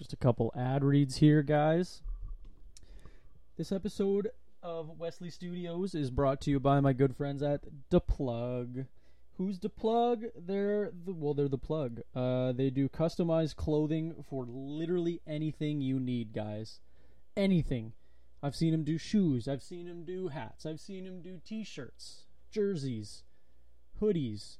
[0.00, 2.00] Just a couple ad reads here, guys.
[3.58, 4.30] This episode
[4.62, 8.86] of Wesley Studios is brought to you by my good friends at DePlug.
[9.36, 10.30] Who's DePlug?
[10.34, 12.00] They're the well, they're the plug.
[12.14, 16.80] Uh, they do customized clothing for literally anything you need, guys.
[17.36, 17.92] Anything.
[18.42, 19.46] I've seen him do shoes.
[19.46, 20.64] I've seen him do hats.
[20.64, 23.24] I've seen him do T-shirts, jerseys,
[24.00, 24.56] hoodies,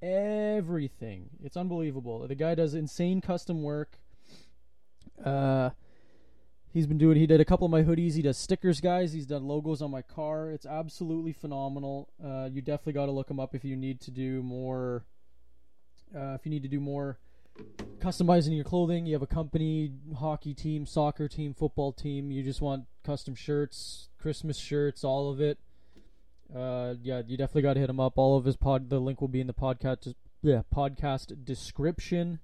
[0.00, 1.30] everything.
[1.42, 2.28] It's unbelievable.
[2.28, 3.98] The guy does insane custom work.
[5.24, 5.70] Uh,
[6.72, 7.16] he's been doing.
[7.16, 8.14] He did a couple of my hoodies.
[8.14, 9.12] He does stickers, guys.
[9.12, 10.50] He's done logos on my car.
[10.50, 12.08] It's absolutely phenomenal.
[12.24, 15.04] Uh, you definitely got to look him up if you need to do more.
[16.14, 17.18] Uh, if you need to do more
[17.98, 22.30] customizing your clothing, you have a company, hockey team, soccer team, football team.
[22.30, 25.58] You just want custom shirts, Christmas shirts, all of it.
[26.54, 28.14] Uh, yeah, you definitely got to hit him up.
[28.16, 28.88] All of his pod.
[28.88, 30.14] The link will be in the podcast.
[30.42, 32.38] Yeah, podcast description.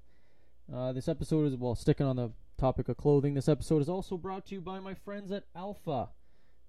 [0.72, 3.34] Uh, this episode is well sticking on the topic of clothing.
[3.34, 6.08] This episode is also brought to you by my friends at Alpha.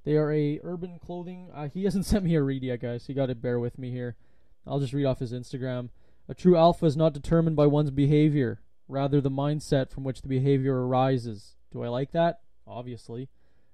[0.03, 1.49] They are a urban clothing.
[1.53, 3.03] Uh, he hasn't sent me a read yet, guys.
[3.03, 4.15] So you got to bear with me here.
[4.67, 5.89] I'll just read off his Instagram.
[6.27, 10.27] A true alpha is not determined by one's behavior, rather the mindset from which the
[10.27, 11.55] behavior arises.
[11.71, 12.39] Do I like that?
[12.67, 13.29] Obviously.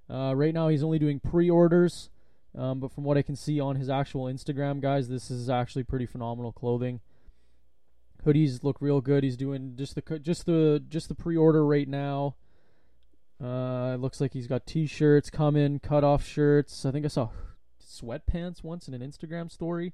[0.10, 2.10] Uh, right now, he's only doing pre-orders,
[2.58, 5.84] um, but from what I can see on his actual Instagram, guys, this is actually
[5.84, 7.00] pretty phenomenal clothing.
[8.26, 9.24] Hoodies look real good.
[9.24, 12.36] He's doing just the just the just the pre-order right now.
[13.44, 16.86] Uh, it looks like he's got t-shirts coming, cut-off shirts.
[16.86, 17.30] I think I saw
[17.84, 19.94] sweatpants once in an Instagram story.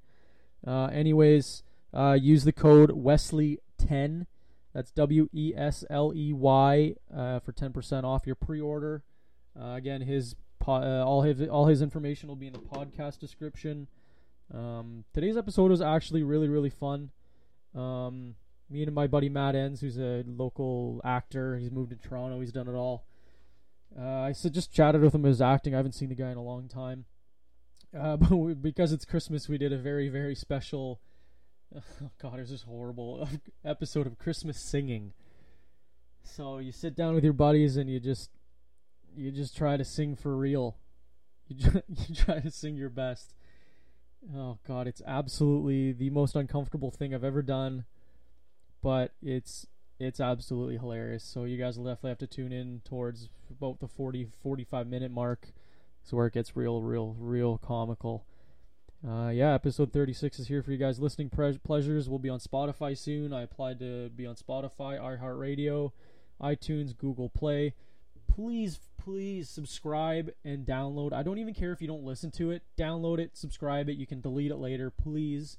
[0.66, 4.25] Uh, anyways, uh, use the code Wesley10.
[4.73, 9.03] That's W E S L E Y uh, for 10% off your pre-order.
[9.59, 13.19] Uh, again, his po- uh, all his all his information will be in the podcast
[13.19, 13.88] description.
[14.53, 17.09] Um, today's episode was actually really really fun.
[17.78, 18.36] Um,
[18.70, 22.39] me and my buddy Matt Enns, who's a local actor, he's moved to Toronto.
[22.39, 23.06] He's done it all.
[23.97, 25.73] Uh, I just chatted with him as acting.
[25.73, 27.06] I haven't seen the guy in a long time.
[27.97, 31.00] Uh, but we, because it's Christmas, we did a very very special.
[32.01, 33.28] Oh God, it's just horrible
[33.66, 35.12] episode of Christmas singing.
[36.24, 38.30] So you sit down with your buddies and you just
[39.13, 40.78] you just try to sing for real.
[41.50, 43.34] You you try to sing your best.
[44.35, 47.85] Oh God, it's absolutely the most uncomfortable thing I've ever done,
[48.81, 49.67] but it's
[49.99, 51.23] it's absolutely hilarious.
[51.23, 55.11] So you guys will definitely have to tune in towards about the 40 45 minute
[55.11, 55.49] mark.
[56.03, 58.25] So where it gets real, real, real comical.
[59.07, 60.99] Uh, yeah, episode 36 is here for you guys.
[60.99, 63.31] Listening pre- pleasures will be on Spotify soon.
[63.31, 65.91] I applied to be on Spotify, iHeartRadio,
[66.41, 67.73] iTunes, Google Play.
[68.38, 71.12] Please, please subscribe and download.
[71.12, 72.62] I don't even care if you don't listen to it.
[72.78, 73.98] Download it, subscribe it.
[73.98, 74.92] You can delete it later.
[74.92, 75.58] Please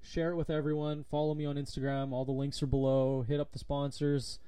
[0.00, 1.04] share it with everyone.
[1.10, 2.12] Follow me on Instagram.
[2.12, 3.26] All the links are below.
[3.28, 4.38] Hit up the sponsors.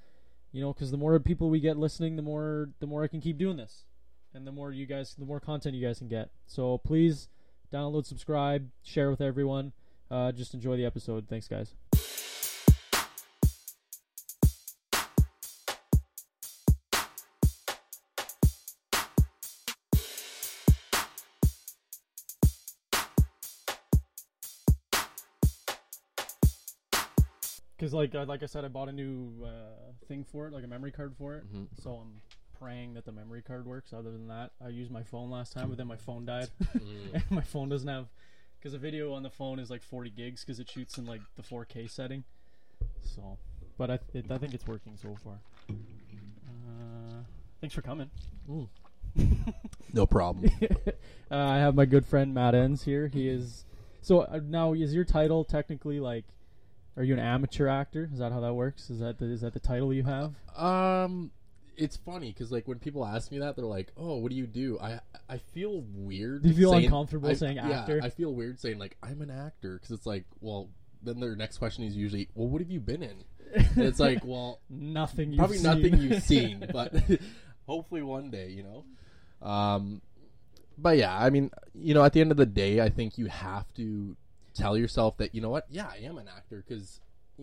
[0.52, 3.20] You know, because the more people we get listening, the more the more I can
[3.20, 3.84] keep doing this,
[4.32, 6.30] and the more you guys, the more content you guys can get.
[6.46, 7.28] So please
[7.70, 9.72] download, subscribe, share with everyone.
[10.10, 11.28] Uh, just enjoy the episode.
[11.28, 11.74] Thanks, guys.
[27.76, 30.64] Because like uh, like I said, I bought a new uh, thing for it, like
[30.64, 31.44] a memory card for it.
[31.52, 31.66] Mhm.
[31.82, 32.20] So I'm
[32.58, 33.92] praying that the memory card works.
[33.92, 37.14] Other than that, I used my phone last time, but then my phone died, Mm.
[37.14, 38.06] and my phone doesn't have
[38.58, 41.20] because the video on the phone is like 40 gigs because it shoots in like
[41.36, 42.24] the 4K setting.
[43.02, 43.36] So,
[43.76, 45.38] but I it, I think it's working so far.
[45.68, 47.22] Uh,
[47.60, 48.10] thanks for coming.
[48.50, 48.68] Mm.
[49.92, 50.50] No problem.
[51.30, 53.06] uh, I have my good friend Matt Enns here.
[53.08, 53.64] He is
[54.02, 56.24] so uh, now is your title technically like?
[56.96, 58.08] Are you an amateur actor?
[58.12, 58.88] Is that how that works?
[58.90, 60.34] Is that the, is that the title you have?
[60.56, 61.30] um,
[61.78, 64.46] it's funny because like when people ask me that, they're like, "Oh, what do you
[64.46, 64.98] do?" I
[65.28, 66.42] I feel weird.
[66.42, 68.00] Do you feel saying- uncomfortable I- saying yeah, actor?
[68.02, 70.70] I feel weird saying like I'm an actor because it's like, well,
[71.02, 73.24] then their next question is usually, "Well, what have you been in?"
[73.54, 75.32] And it's like, well, nothing.
[75.32, 75.64] You've probably seen.
[75.64, 76.94] nothing you've seen, but
[77.66, 79.46] hopefully one day, you know.
[79.46, 80.00] Um,
[80.78, 83.26] but yeah, I mean, you know, at the end of the day, I think you
[83.26, 84.16] have to
[84.56, 87.00] tell yourself that you know what, yeah, I am an actor because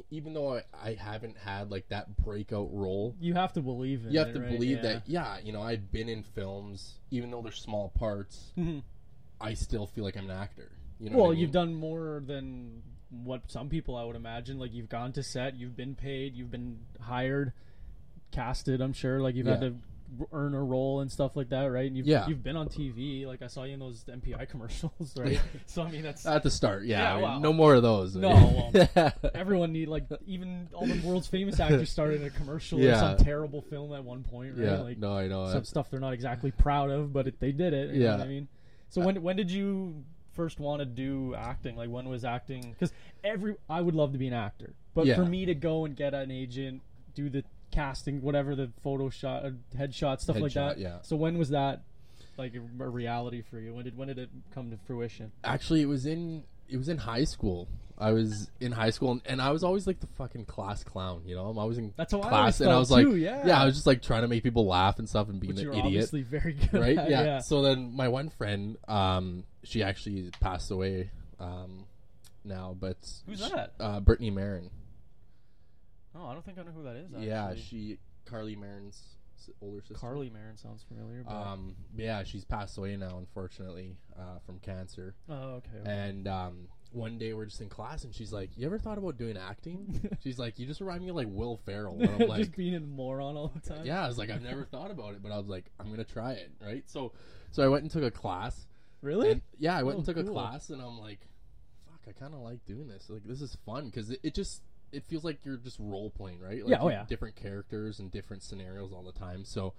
[0.09, 4.11] even though I, I haven't had like that breakout role, you have to believe in.
[4.11, 4.49] you have it, to right?
[4.49, 4.81] believe Yeah.
[4.93, 8.81] that yeah, you know, I've been in films, even though they're small parts, Mhm.
[9.39, 10.71] I still feel like I'm an actor.
[10.99, 12.81] You know, well, I you've done more than
[13.11, 14.57] what some people I would imagine.
[14.57, 17.53] Like you've gone to set, you've been paid, you've been hired,
[18.31, 18.81] casted.
[18.81, 19.21] I'm sure.
[19.21, 19.69] Like you've had Yeah.
[19.69, 19.81] to r-
[20.31, 21.85] earn a role and stuff like that, right?
[21.87, 22.27] And you've Yeah.
[22.27, 23.25] you've been on TV.
[23.25, 25.39] Like I saw you in those MPI commercials, right?
[25.65, 26.99] so I mean, that's At the start, yeah.
[27.01, 28.15] Yeah, I mean, well- no more of those.
[28.15, 28.71] No,
[29.35, 33.17] everyone need like even all the world's famous actors started in a commercial or some
[33.17, 34.65] terrible film at one point, right?
[34.65, 34.79] yeah.
[34.79, 35.51] Like no, I know.
[35.51, 37.95] some stuff they're not exactly proud of, but it, they did it.
[37.95, 38.15] Yeah.
[38.17, 38.47] I mean.
[38.89, 41.75] So when when did you first want to do acting?
[41.75, 42.71] Like when was acting?
[42.71, 42.91] Because
[43.23, 45.15] every I would love to be an actor, but Yeah.
[45.15, 46.81] for me to go and get an agent,
[47.15, 50.77] do the casting, whatever the photo shot, uh, headshot, stuff like Headshot, that.
[50.79, 50.97] yeah.
[51.01, 51.81] So when was that
[52.37, 52.59] like a,
[52.89, 53.73] reality for you?
[53.73, 55.31] When did when did it come to fruition?
[55.43, 57.67] Actually, it was in it was in high school.
[57.97, 61.21] I was in high school, and, and I was always like the fucking class clown.
[61.27, 63.05] You know, I'm always in That's how I class, always and I felt was like,
[63.05, 63.61] too, yeah.
[63.61, 65.65] I was just like trying to make people laugh and stuff, and being Which an
[65.65, 65.85] you're idiot.
[65.85, 66.97] obviously very good right?
[66.97, 67.23] at, Yeah.
[67.23, 67.39] yeah.
[67.39, 71.85] So then my one friend, um, she actually passed away um,
[72.43, 72.97] now, but
[73.27, 73.73] Who's sh- that?
[73.79, 74.71] Uh, Brittany Marin.
[76.15, 77.11] Oh, I don't think I know who that is.
[77.17, 77.61] Yeah, actually.
[77.61, 79.17] she Carly Marin's
[79.61, 79.95] older sister.
[79.95, 81.23] Carly Marin sounds familiar.
[81.23, 81.33] But...
[81.33, 85.15] Um, yeah, she's passed away now, unfortunately, uh, from cancer.
[85.29, 85.69] oh, okay.
[85.81, 85.89] okay.
[85.91, 89.17] And um, one day we're just in class, and she's like, "You ever thought about
[89.17, 92.39] doing acting?" she's like, "You just remind me of like Will Ferrell." And I'm like,
[92.39, 93.85] just being a moron all the time.
[93.85, 96.03] "Yeah." I was like, "I've never thought about it," but I was like, "I'm gonna
[96.03, 96.83] try it." Right.
[96.87, 97.13] So,
[97.51, 98.67] so I went and took a class.
[99.01, 99.31] Really?
[99.31, 101.27] And yeah, I went Oh, and took a class, and I'm like,
[101.85, 103.09] "Fuck, I kind of like doing this.
[103.09, 104.61] Like, this is fun because it, it just
[104.93, 106.61] it feels like you're just role playing, right?
[106.63, 107.05] Like, Yeah, oh yeah.
[107.07, 109.43] different characters and different scenarios all the time.
[109.43, 109.73] So,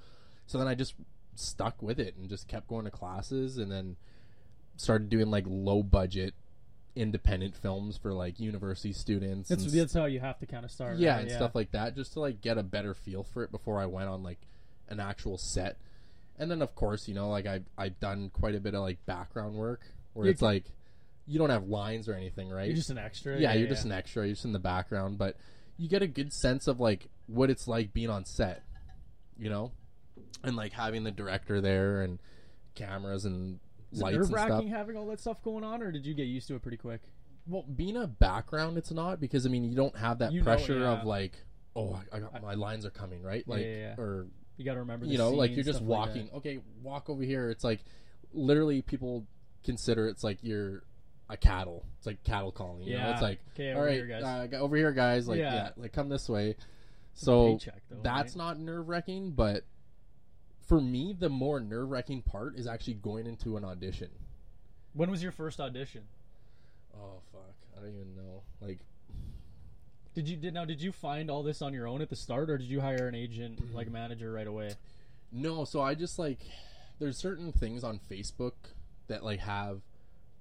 [0.46, 0.94] so then I just
[1.36, 3.96] stuck with it and just kept going to classes, and then
[4.76, 6.34] started doing like low budget
[6.96, 9.48] independent films for like university students.
[9.48, 10.98] That's that's how you have to kind of start.
[10.98, 11.22] yeah, right?
[11.22, 13.86] and stuff like that, just to like get a better feel for it before I
[13.86, 14.38] went on like
[14.88, 15.76] an actual set.
[16.38, 19.04] And then of course, you know, like I I've done quite a bit of like
[19.06, 19.80] background work
[20.12, 20.64] where You- it's like
[21.26, 22.66] you don't have lines or anything, right?
[22.66, 23.38] You're just an extra.
[23.38, 25.36] yeah, you're just an extra, you're just in the background, but
[25.76, 28.62] you get a good sense of like what it's like being on set,
[29.38, 29.72] you know?
[30.42, 32.18] And like having the director there and
[32.74, 33.58] cameras and
[33.92, 36.24] Is it lights Nerve wracking having all that stuff going on, or did you get
[36.24, 37.00] used to it pretty quick?
[37.46, 40.44] Well, being a background, it's not because I mean you don't have that You know,
[40.44, 40.92] pressure yeah.
[40.92, 41.32] of like,
[41.74, 43.46] oh, I, I got my lines are coming, right?
[43.48, 43.94] Like, yeah, yeah.
[43.96, 44.26] or
[44.56, 45.06] You got to remember.
[45.06, 46.30] The you know, like you're just stuff like walking.
[46.34, 47.50] okay, walk over here.
[47.50, 47.80] It's like
[48.32, 49.26] literally people
[49.64, 50.82] consider it's like you're
[51.34, 51.84] a cattle.
[51.98, 52.82] It's like cattle calling.
[52.84, 53.12] You know, Yeah.
[53.12, 54.22] it's like Okay, all over right, here, guys."
[54.52, 55.28] Uh, over here, guys.
[55.28, 55.54] Like Yeah.
[55.54, 56.56] yeah, like come this way.
[57.14, 57.58] So
[57.90, 58.36] though, that's right?
[58.44, 59.64] not nerve wracking, but
[60.66, 64.10] for me, the more nerve wracking part is actually going into an audition.
[64.94, 66.02] When was your first audition?
[66.96, 68.42] Oh fuck, I don't even know.
[68.60, 68.78] Like
[70.14, 70.64] Did you did now?
[70.64, 73.08] Did you find all this on your own at the start, or did you hire
[73.08, 74.74] an agent, like a manager, right away?
[75.32, 76.38] No, so I just like
[77.00, 78.52] there's certain things on Facebook
[79.08, 79.80] that like have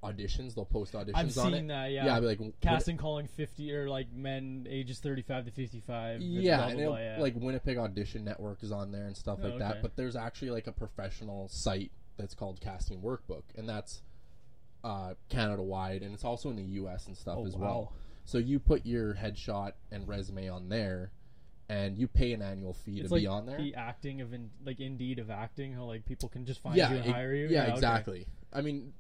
[0.04, 0.54] auditions.
[0.56, 1.68] They'll post auditions I've on seen it.
[1.70, 1.92] that.
[1.92, 2.06] Yeah.
[2.06, 5.80] Yeah, I'll be like casting calling fifty or like men ages thirty five to fifty
[5.80, 6.22] five.
[6.22, 9.60] Yeah, and it'll, like Winnipeg Audition Network is on there and stuff Oh, like okay.
[9.64, 9.82] that.
[9.82, 14.02] But there's actually like a professional site that's called Casting Workbook, and that's
[14.84, 17.08] uh, Canada wide, and it's also in the U.S.
[17.08, 17.62] and stuff Oh, as wow.
[17.62, 17.94] well.
[18.26, 21.12] So you put your headshot and resume on there,
[21.70, 23.58] and you pay an annual fee it's to like be on there.
[23.58, 25.74] the acting of in, like Indeed of acting.
[25.74, 27.48] How like people can just find yeah, you and e- hire you.
[27.48, 27.72] Yeah, okay.
[27.74, 28.28] exactly.
[28.54, 28.94] I mean,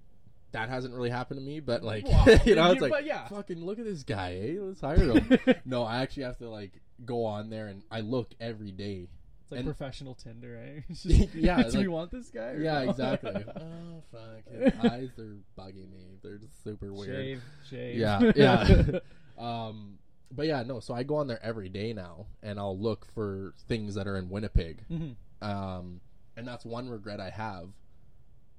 [0.54, 2.26] that hasn't really happened to me, but like, Wow.
[2.46, 3.28] you know, it's like, but yeah.
[3.28, 4.56] fucking look at this guy, eh?
[4.60, 5.38] Let's hire him.
[5.66, 6.72] no, I actually have to like
[7.06, 9.08] go on there and I look every day.
[9.42, 10.82] It's like And- professional Tinder, eh?
[10.94, 12.56] Just, Yeah, Do we want this guy?
[12.60, 12.90] Yeah, no?
[12.92, 13.32] exactly.
[13.56, 16.18] oh fuck, his eyes are bugging me.
[16.24, 17.10] They're just super weird.
[17.10, 17.96] Shave, shave.
[17.98, 19.00] Yeah, yeah.
[19.38, 19.98] um,
[20.32, 20.80] but yeah, no.
[20.80, 24.18] So I go on there every day now, and I'll look for things that are
[24.18, 24.84] in Winnipeg.
[24.90, 25.16] Mhm.
[25.42, 26.00] Um,
[26.38, 27.70] and that's one regret I have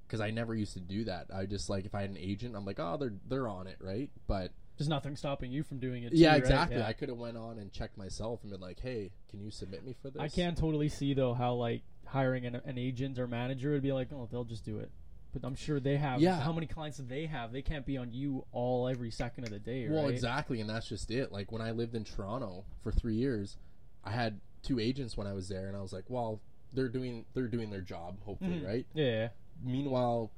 [0.07, 1.27] because I never used to do that.
[1.33, 3.77] I just like if I had an agent, I'm like, oh, they're they're on it,
[3.79, 4.09] right?
[4.27, 6.13] But There's nothing stopping you from doing it.
[6.13, 6.39] yeah, too, right?
[6.41, 6.77] exactly.
[6.77, 6.87] Yeah.
[6.87, 9.85] I could have went on and checked myself and been like, hey, can you submit
[9.85, 10.21] me for this?
[10.21, 13.91] I can totally see though how like hiring an, an agent or manager would be
[13.93, 14.91] like, oh, they'll just do it.
[15.33, 16.21] But I'm sure they have.
[16.21, 16.39] Yeah.
[16.39, 17.51] How many clients do they have?
[17.51, 20.13] They can't be on you all every second of the day, Well, right?
[20.13, 21.31] exactly, and that's just it.
[21.33, 23.57] Like when I lived in Toronto for three years,
[24.05, 26.39] I had two agents when I was there, and I was like, well,
[26.71, 28.65] they're doing they're doing their job, hopefully, Mhm.
[28.65, 28.85] right?
[28.93, 29.29] Yeah.
[29.63, 30.31] Meanwhile,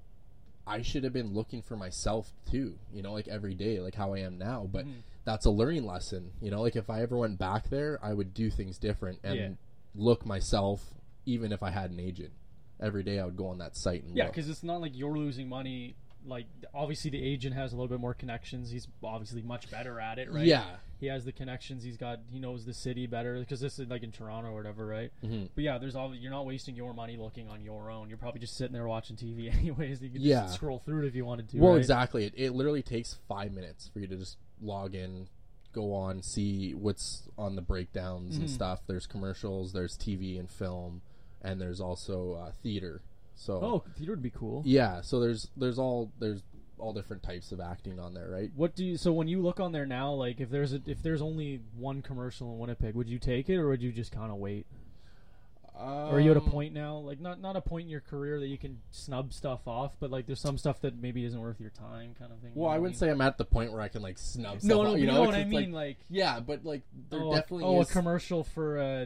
[0.66, 4.14] I should have been looking for myself too, you know, like every day, like how
[4.14, 4.68] I am now.
[4.72, 5.02] But Mhm.
[5.24, 6.62] that's a learning lesson, you know.
[6.62, 9.50] Like if I ever went back there, I would do things different and Yeah.
[9.96, 10.94] look myself,
[11.26, 12.34] even if I had an agent.
[12.80, 15.18] Every day, I would go on that site and Yeah, because it's not like you're
[15.18, 15.96] losing money.
[16.28, 18.70] Like obviously the agent has a little bit more connections.
[18.70, 20.46] He's obviously much better at it, right?
[20.46, 20.66] yeah,
[21.00, 21.84] He has the connections.
[21.84, 22.20] He's got.
[22.30, 25.12] He knows the city better because this is like in Toronto or whatever, right?
[25.24, 25.50] Mhm.
[25.56, 26.14] But yeah, there's all.
[26.14, 28.10] You're not wasting your money looking on your own.
[28.10, 30.02] You're probably just sitting there watching TV anyways.
[30.02, 30.42] You can Yeah.
[30.42, 31.60] just scroll through it if you wanted to.
[31.60, 31.78] Well, right?
[31.80, 32.26] exactly.
[32.26, 35.28] It, it literally takes five minutes for you to just log in,
[35.72, 38.50] go on, see what's on the breakdowns and Mhm.
[38.54, 38.82] stuff.
[38.88, 41.02] There's commercials, there's TV and film,
[41.42, 43.02] and there's also uh, theater.
[43.38, 44.64] So Oh, theater would be cool.
[44.66, 46.42] yeah, so there's there's all there's
[46.80, 48.52] all different types of acting on there, right?
[48.56, 48.98] What do you?
[48.98, 52.02] So when you look on there now, like if there's a, if there's only one
[52.02, 54.66] commercial in Winnipeg, would you take it or would you just kind of wait?
[55.80, 58.02] Um, or are you at a point now, like not not a point in your
[58.02, 61.40] career that you can snub stuff off, but like there's some stuff that maybe isn't
[61.40, 62.52] worth your time, kind of thing.
[62.56, 63.10] Well, I wouldn't mean?
[63.10, 64.54] say I'm at the point where I can like snub.
[64.56, 66.82] No, stuff no, out, you know, what I 'cause, like, mean, like, yeah, but like
[67.12, 67.90] there oh, definitely a, oh, is.
[67.90, 69.06] a commercial for uh,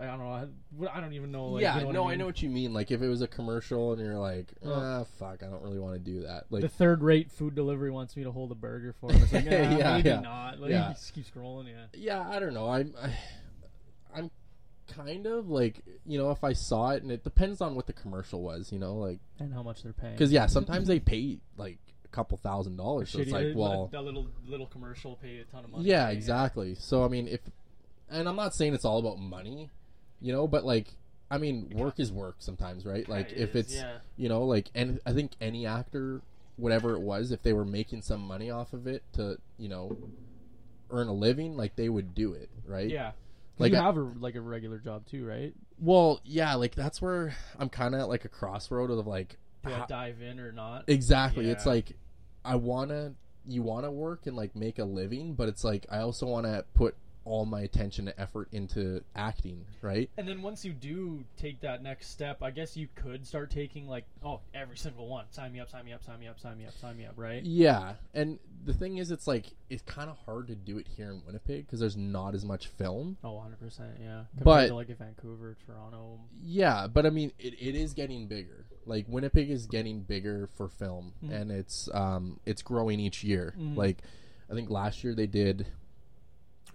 [0.00, 1.46] I don't know, I don't even know.
[1.48, 2.72] Like, yeah, you know no, I, I, know what you mean.
[2.72, 4.72] Like if it was a commercial and you're like, Oh.
[4.72, 6.44] ah, fuck, I don't really want to do that.
[6.50, 9.22] Like the third-rate food delivery wants me to hold a burger for him.
[9.22, 10.20] It's like, yeah, Yeah, maybe yeah.
[10.20, 10.60] not.
[10.60, 10.92] Like, Yeah.
[10.92, 11.86] just keep scrolling, yeah.
[11.94, 12.68] yeah, I don't know.
[12.68, 13.10] I'm, I,
[14.16, 14.30] I'm
[14.86, 17.92] kind of like you know if I saw it and it depends on what the
[17.92, 18.70] commercial was.
[18.72, 20.12] You know, like And how much they're paying.
[20.14, 23.10] because yeah, sometimes they pay like a couple thousand dollars.
[23.10, 25.84] So it's like, well, that little little commercial pay a ton of money.
[25.84, 26.74] yeah, exactly.
[26.74, 27.40] So I mean, if
[28.14, 29.70] and I'm not saying it's all about money,
[30.20, 30.88] you know, but like.
[31.30, 33.08] I mean, work is work sometimes, right?
[33.08, 33.96] Like, Kinda if is, it's yeah.
[34.16, 36.20] you know like and i think any actor
[36.56, 39.96] whatever it was if they were making some money off of it to you know
[40.90, 43.12] earn a living like they would do it right Yeah.
[43.58, 45.52] Like you I- have a like a regular job too, right?
[45.80, 49.72] well yeah like that's where i'm kind of at like a crossroad of like Do
[49.74, 50.84] I dive in or not?
[50.86, 51.96] exactly it's like
[52.44, 53.14] i want to
[53.48, 56.46] you want to work and like make a living but it's like i also want
[56.46, 56.94] to put
[57.24, 61.82] all my attention and effort into acting right And then once you do take that
[61.82, 65.24] next step, I guess you could start taking like, oh, every single one.
[65.30, 67.14] Sign me up, sign me up, sign me up, sign me up, sign me up,
[67.16, 67.42] right?
[67.42, 71.10] Yeah, and the thing is, it's like it's kind of hard to do it here
[71.10, 73.16] in Winnipeg because there's not as much film.
[73.24, 74.24] Oh, 100%, yeah.
[74.36, 76.20] Compared But- to like Vancouver, Toronto.
[76.42, 78.66] Yeah, but I mean, it, it is getting bigger.
[78.86, 81.32] Like Winnipeg is getting bigger for film, Mhm.
[81.32, 83.54] and it's um it's growing each year.
[83.58, 83.76] Mhm.
[83.76, 84.02] Like
[84.50, 85.66] I think last year they did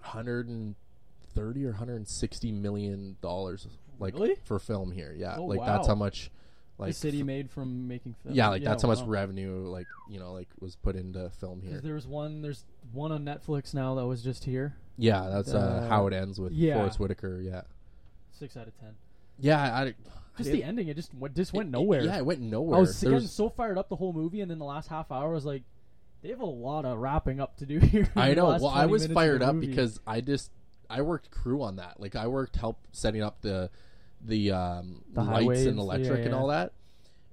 [0.02, 3.68] 130 or 160 million dollars
[4.00, 4.36] like Really?
[4.46, 5.14] for film here.
[5.18, 6.32] Yeah, Oh, like that's how much
[6.78, 8.34] like the city made from making film.
[8.36, 11.82] yeah, like that's how much revenue like you know like was put into film here.
[11.82, 12.42] There was one.
[12.42, 12.64] There's
[12.94, 14.76] one on Netflix now that was just here.
[14.98, 16.76] Yeah, that's uh, Uh, how it ends with yeah.
[16.76, 17.42] Forest Whitaker.
[17.42, 17.62] Yeah,
[18.32, 18.96] Six out of ten.
[19.40, 19.62] yeah.
[19.62, 19.94] I,
[20.38, 20.88] Just the ending.
[20.88, 22.02] It just went, just went it- nowhere.
[22.02, 22.78] Yeah, it went nowhere.
[22.78, 25.34] I was so fired up the whole movie, and then the last half hour I
[25.34, 25.64] was like,
[26.22, 28.10] they have a lot of wrapping up to do here.
[28.16, 28.48] I know.
[28.48, 29.68] Well, I was fired up movie.
[29.68, 30.52] because I just
[30.90, 32.00] I worked crew on that.
[32.00, 33.70] Like I worked help setting up the
[34.22, 36.74] the um, The lights highways, and electric yeah, and all that,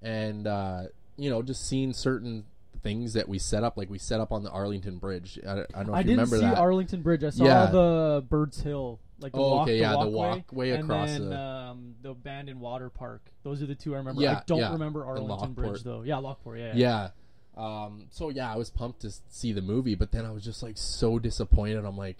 [0.03, 0.83] and uh,
[1.17, 2.45] you know just seeing certain
[2.83, 3.77] things that we set up.
[3.77, 5.39] Like we set up on the Arlington Bridge.
[5.47, 6.59] I, don't- I don't know if I you didn't remember see that.
[6.59, 7.25] Arlington Bridge.
[7.25, 7.67] I saw Yeah.
[7.67, 11.09] the Birds Hill, like the Oh, walk, okay, the yeah, the walkway, walkway and across
[11.11, 13.23] then the- um, the abandoned water park.
[13.43, 14.23] Those are the two I remember.
[14.29, 16.03] I don't yeah, remember Arlington Bridge though.
[16.03, 16.59] Yeah, Lockport.
[16.61, 17.09] Yeah, yeah.
[17.57, 17.85] Yeah.
[17.85, 20.63] Um, so yeah, I was pumped to see the movie, but then I was just
[20.63, 21.85] like so disappointed.
[21.85, 22.19] I'm like,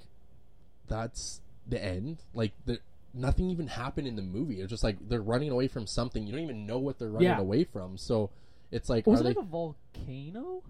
[0.89, 2.19] that's the end.
[2.35, 2.79] Like the
[3.15, 4.61] nothing even happened in the movie.
[4.61, 6.27] It's just like they're running away from something.
[6.27, 7.39] You don't even know what they're running Yeah.
[7.39, 7.97] away from.
[7.99, 8.31] So
[8.71, 9.29] it's like, Was it they?
[9.31, 10.63] like a volcano?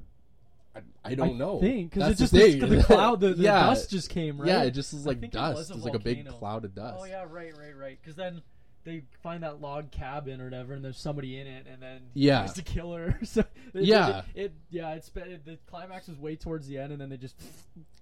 [0.75, 1.59] I, I don't I know.
[1.61, 3.61] think because That's it just the the, the cloud, the, the Yeah.
[3.67, 4.49] dust just came right.
[4.49, 5.57] Yeah, it just is like think it dust.
[5.59, 6.99] was a It's like a big cloud of dust.
[7.01, 7.99] Oh yeah, right, right, right.
[8.01, 8.43] Because then
[8.87, 12.41] they find that log cabin or whatever, and there's somebody in it, and then Yeah.
[12.41, 13.19] has to kill her.
[13.25, 13.41] so
[13.75, 14.23] it, Yeah.
[14.35, 17.19] it, it yeah, it's it, the climax is way towards the end, and then they
[17.19, 17.37] just.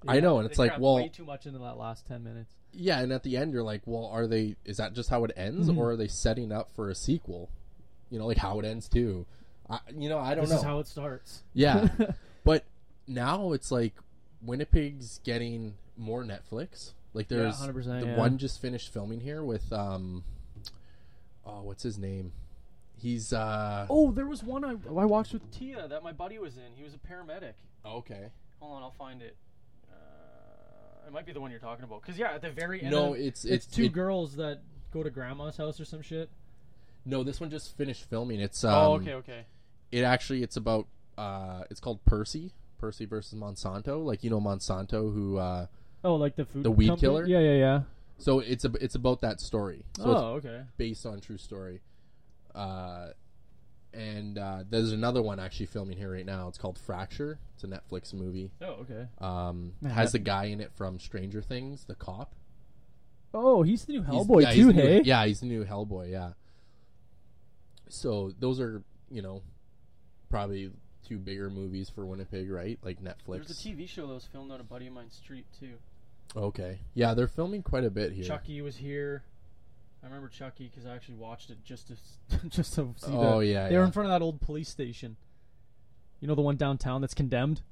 [0.07, 2.55] I know, and they it's like, well- way too much into that last ten minutes.
[2.73, 4.55] Yeah, and at the end you're like, well, are they?
[4.65, 5.77] Is that just how it ends, Mhm.
[5.79, 7.49] or are they setting up for a sequel?
[8.11, 9.27] You know, like how it ends too.
[9.69, 10.57] I, you know, I don't this know.
[10.59, 11.43] is how it starts.
[11.55, 11.89] Yeah.
[12.45, 12.65] But
[13.09, 13.95] now it's like
[14.43, 16.93] Winnipeg's getting more Netflix.
[17.15, 18.17] Like Yeah, there's 100%, the yeah.
[18.19, 20.25] one just finished filming here with um
[21.47, 22.33] oh what's his name?
[22.97, 26.57] He's uh oh, there was one I, I watched with Tia that my buddy was
[26.57, 26.73] in.
[26.77, 27.53] He was a paramedic.
[27.85, 28.29] okay.
[28.61, 29.37] Hold on, I'll find it.
[29.91, 32.03] Uh, it might be the one you're talking about.
[32.03, 34.61] Because yeah, at the very end, No, of- it's it's it's two it- girls that
[34.93, 36.31] go to grandma's house or some shit.
[37.05, 38.41] No, this one just finished filming.
[38.41, 39.45] It's um oh, okay, okay.
[39.93, 40.87] it actually it's about
[41.19, 42.53] uh it's called Percy.
[42.79, 44.03] Percy versus Monsanto.
[44.05, 45.67] Like you know Monsanto who uh
[46.03, 46.63] Oh, like the food.
[46.65, 47.01] The weed company?
[47.09, 47.27] killer?
[47.27, 47.81] Yeah, yeah, yeah.
[48.19, 49.85] So it's a, it's about that story.
[49.97, 50.63] So oh, okay.
[50.77, 51.81] based on true story.
[52.55, 53.09] Uh,
[53.93, 56.49] and uh, there's another one actually filming here right now.
[56.49, 57.39] It's called Fracture.
[57.55, 58.51] It's a Netflix movie.
[58.61, 59.07] Oh, okay.
[59.19, 62.35] Um, Man, has that- the guy in it from Stranger Things, the cop.
[63.33, 64.67] Oh, he's the new Hellboy yeah, he's too.
[64.69, 65.03] the new- Hey.
[65.05, 66.11] yeah, he's the new Hellboy.
[66.11, 66.33] Yeah.
[67.89, 69.43] So those are you know
[70.31, 70.71] probably
[71.07, 72.79] two bigger movies for Winnipeg, right?
[72.83, 73.47] Like Netflix.
[73.47, 75.75] There's a TV show that was filmed on a buddy of mine's street too.
[76.37, 76.79] Okay.
[76.95, 78.25] Yeah, they're filming quite a bit here.
[78.25, 79.23] Chucky was here.
[80.03, 81.97] I remember Chucky because I actually watched it just to
[82.49, 83.47] just to see oh the.
[83.47, 83.87] yeah, They were yeah.
[83.87, 85.17] in front of that old police station.
[86.21, 87.63] You know the one downtown that's condemned.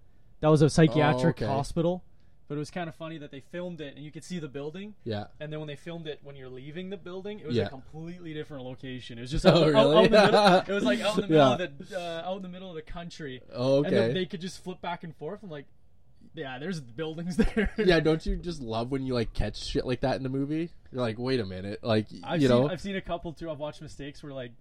[0.41, 1.47] That was a psychiatric Oh, okay.
[1.47, 2.03] hospital.
[2.49, 4.49] But it was kind of funny that they filmed it and you could see the
[4.49, 5.27] building, Yeah.
[5.41, 7.67] and then when they filmed it when you're leaving the building, it was Yeah.
[7.67, 9.17] a completely different location.
[9.17, 9.97] It was just Oh, out, out- really?
[9.97, 10.57] out in the middle.
[10.57, 11.65] It was like out in the middle Yeah.
[11.65, 14.41] of the uh, out in the middle of the country, Oh, and then they could
[14.41, 15.43] just flip back and forth.
[15.43, 15.67] I'm like,
[16.35, 17.73] yeah, there's buildings there.
[17.79, 20.71] yeah, don't you just love when you like catch shit like that in the movie?
[20.93, 23.51] You're like, wait a minute, like I've you seen, know, I've seen a couple too.
[23.51, 24.53] I've watched mistakes where like.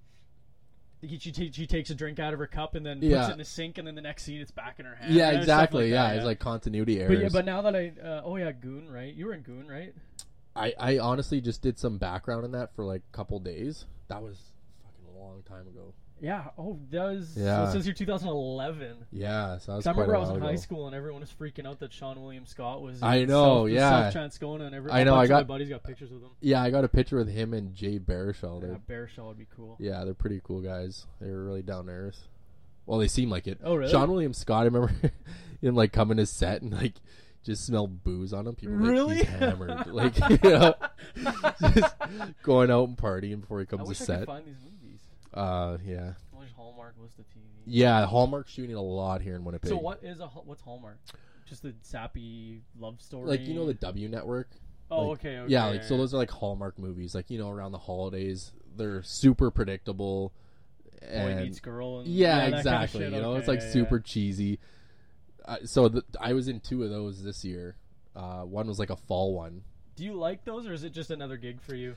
[1.04, 3.28] She, she, she takes a drink out of her cup and then puts Yeah.
[3.30, 5.12] it in the sink, and then the next scene it's back in her hand.
[5.12, 7.22] yeah, You know, stuff exactly, like yeah, that, it's like continuity But errors.
[7.24, 9.12] yeah, but now that I, uh, oh yeah, Goon, right?
[9.12, 9.96] You were in Goon, right?
[10.56, 13.86] I, I honestly just did some background in that for like a couple days.
[14.10, 14.38] That was
[14.84, 15.92] fucking a long time ago.
[16.22, 16.50] Yeah.
[16.58, 17.66] Oh, that was Yeah.
[17.66, 19.06] so since you're 2011.
[19.12, 21.34] Yeah, so that was 'Cause I remember I was in high school and everyone was
[21.34, 23.02] freaking out that Seann William Scott was.
[23.02, 24.10] I know, South, yeah.
[24.12, 24.92] South Transcona and every.
[24.92, 26.30] I know, I got- my buddies got pictures with him.
[26.40, 28.62] Yeah, I got a picture with him and Jay Baruchel.
[28.62, 29.76] Yeah, They're Shell would be cool.
[29.80, 31.08] yeah, they're pretty cool guys.
[31.20, 32.28] They were really down to earth.
[32.86, 33.60] Well, they seem like it.
[33.64, 33.92] Oh really?
[33.92, 34.94] Seann William Scott, I remember
[35.62, 36.96] him like coming to set and like
[37.44, 38.54] just smell booze on him.
[38.56, 39.16] People were like Really?
[39.18, 40.76] he's hammered, like you know,
[41.74, 41.96] just
[42.44, 44.28] going out and partying before he comes to I set.
[45.34, 47.44] Uh, yeah, I wish Hallmark was the TV.
[47.66, 48.06] yeah.
[48.06, 49.70] Hallmark's shooting a lot here in Winnipeg.
[49.70, 51.00] So what is a what's Hallmark?
[51.48, 53.28] Just a sappy love story.
[53.28, 54.50] Like you know the W Network.
[54.90, 55.52] Oh like- okay, okay.
[55.52, 57.16] Yeah, like so those are like Hallmark movies.
[57.16, 60.34] Like you know around the holidays, they're super predictable.
[61.02, 62.00] Boy And meets girl.
[62.00, 63.06] And, yeah, kinda exactly.
[63.06, 64.04] You know, it's like yeah, super yeah.
[64.04, 64.60] cheesy.
[65.44, 67.76] Uh, so the, I was in two of those this year.
[68.16, 69.64] Uh, one was like a fall one.
[69.96, 71.96] Do you like those, or is it just another gig for you?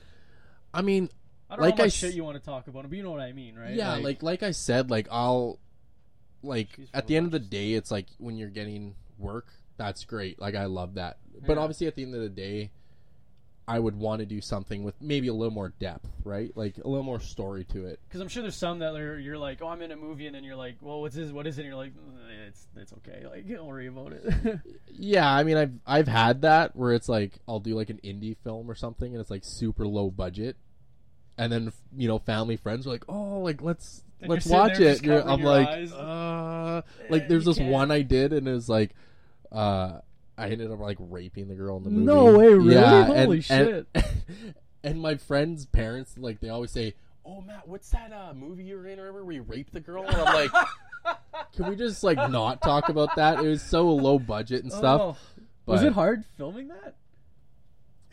[0.73, 1.09] I mean,
[1.49, 3.03] I don't Like know how I much shit you want to talk about, but you
[3.03, 3.75] know what I mean, right?
[3.75, 5.59] yeah, like like I said, like I'll
[6.43, 9.47] like She's at the end of the day, it's like when you're getting work,
[9.77, 10.39] that's great.
[10.39, 11.17] Like I love that.
[11.45, 11.59] But Yeah.
[11.63, 12.71] obviously, at the end of the day,
[13.67, 16.51] I would want to do something with maybe a little more depth, right?
[16.55, 17.99] Like a little more story to it.
[18.07, 20.35] Because I'm sure there's some that are, you're like, oh, I'm in a movie, and
[20.35, 21.31] then you're like, well, what's this?
[21.31, 21.61] What is it?
[21.61, 21.93] And you're like,
[22.29, 23.25] "Eh, it's it's okay.
[23.29, 24.59] Like, don't worry about it.
[24.97, 28.37] Yeah, I mean, I've I've had that where it's like I'll do like an indie
[28.43, 30.55] film or something, and it's like super low budget,
[31.37, 34.79] and then you know family friends are like, oh, like let's And let's you're watch
[34.79, 35.03] it.
[35.03, 35.91] You're- I'm like, eyes.
[35.93, 37.71] uh, Eh, like there's you this can't.
[37.71, 38.93] one I did, and it was like,
[39.51, 39.99] uh,
[40.37, 42.05] I ended up like raping the girl in the movie.
[42.05, 42.73] No way, really?
[42.75, 43.87] Yeah, Holy and, shit.
[43.95, 44.15] And,
[44.83, 46.93] and my friends' parents like they always say.
[47.27, 48.99] Oh Matt, what's that uh, movie you were in?
[48.99, 50.03] Remember where you raped the girl?
[50.05, 50.51] And I'm like,
[51.55, 53.39] can we just like not talk about that?
[53.43, 55.01] It was so low budget and stuff.
[55.01, 55.17] Oh.
[55.65, 56.93] was it hard filming that?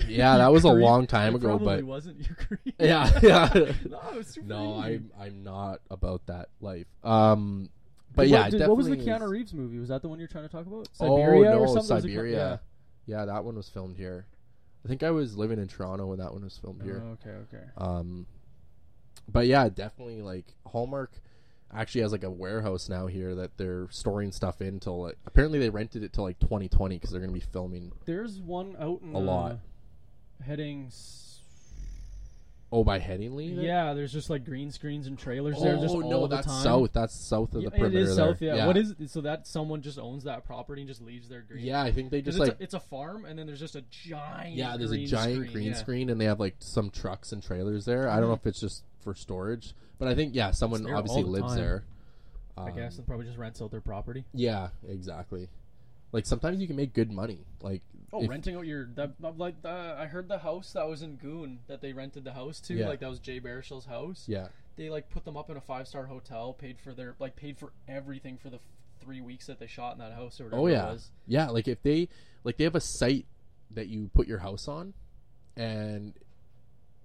[0.08, 2.26] Yeah, that was a long time ago, but wasn't
[2.78, 3.50] yeah, yeah.
[3.88, 4.74] no, it was super no.
[4.80, 6.86] I'm I'm not about that life.
[7.04, 7.68] Um,
[8.14, 8.68] but What- yeah, did- definitely.
[8.68, 9.78] what was the Keanu Reeves movie?
[9.78, 10.88] Was that the one you're trying to talk about?
[11.00, 12.00] Oh Siberia no, or something?
[12.00, 12.60] Siberia.
[13.06, 14.26] Yeah, that one was filmed here.
[14.84, 16.84] I think I was living in Toronto when that one was filmed Yeah.
[16.84, 17.02] here.
[17.04, 17.64] Oh, okay, okay.
[17.78, 18.26] Um,
[19.30, 21.12] but yeah, definitely like Hallmark
[21.74, 25.58] actually has like a warehouse now here that they're storing stuff in till like apparently
[25.58, 27.92] they rented it till like 2020 because they're gonna be filming.
[28.04, 29.44] There's one out in A lot.
[29.44, 29.60] uh, heading.
[30.48, 31.18] S-
[32.74, 33.54] Oh, by Headingley.
[33.54, 33.64] there?
[33.66, 36.46] Yeah, there's just like green screens and trailers there just Oh all no, the that's
[36.46, 36.62] time.
[36.62, 36.92] south.
[36.94, 37.98] That's south of Yeah, the perimeter.
[37.98, 38.26] it is there.
[38.28, 38.40] south.
[38.40, 38.66] Yeah.
[38.66, 41.66] What is so that someone just owns that property and just leaves their green?
[41.66, 43.60] Yeah, I think they 'Cause just it's, like a, it's a farm, and then there's
[43.60, 44.54] just a giant.
[44.56, 45.74] yeah, there's a green giant screen, green yeah.
[45.74, 48.08] screen, and they have like some trucks and trailers there.
[48.08, 48.40] I don't know Mhm.
[48.40, 51.56] if it's just for storage, but I think yeah, someone there obviously the lives time.
[51.58, 51.84] there.
[52.56, 54.24] I Um, guess and probably just rents out their property.
[54.32, 55.48] Yeah, exactly.
[56.12, 57.46] Like sometimes you can make good money.
[57.60, 61.00] Like Oh, if- renting out your that like uh, I heard the house that was
[61.02, 62.88] in Goon that they rented the house to, Yeah.
[62.88, 64.24] like that was Jay Baruchel's house.
[64.28, 67.36] yeah, They like put them up in a five star hotel, paid for their like
[67.36, 68.62] paid for everything for the f-
[69.00, 71.10] three weeks that they shot in that house or whatever Oh it yeah, was.
[71.26, 71.48] yeah.
[71.48, 72.08] Like if they
[72.44, 73.24] like they have a site
[73.70, 74.92] that you put your house on,
[75.56, 76.12] and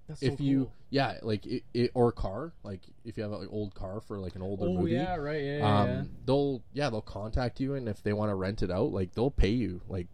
[0.07, 0.73] That's if so you cool.
[0.89, 4.17] yeah like it, it or car like if you have an like, old car for
[4.19, 4.93] like an older Oh movie.
[4.93, 6.03] yeah, right, yeah, yeah, um, yeah.
[6.25, 9.31] they'll yeah they'll contact you and if they want to rent it out like they'll
[9.31, 10.07] pay you like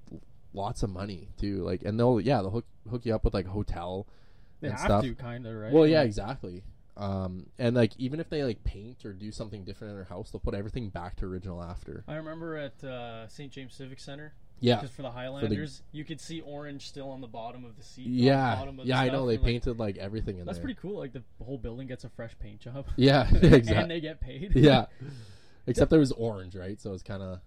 [0.54, 3.46] lots of money too like and they'll yeah they'll hook hook you up with like
[3.48, 4.08] hotel
[4.62, 5.04] They and have stuff.
[5.04, 5.72] to kind of right.
[5.72, 6.64] well yeah exactly
[6.96, 10.30] um and like even if they like paint or do something different in their house
[10.32, 13.52] they'll put everything back to original after I remember at uh, St.
[13.52, 17.28] James Civic Center, yeah just for the Highlanders, you could see orange still on the
[17.28, 18.06] bottom of the seat.
[18.06, 20.46] on the yeah of the yeah i know they and, like, painted like everything in
[20.46, 21.00] That's there That's pretty cool.
[21.00, 22.88] Like the whole building gets a fresh paint job.
[22.96, 23.76] yeah exactly.
[23.76, 24.54] and they get paid.
[24.56, 24.86] yeah
[25.68, 27.40] except it was orange right so it's kind of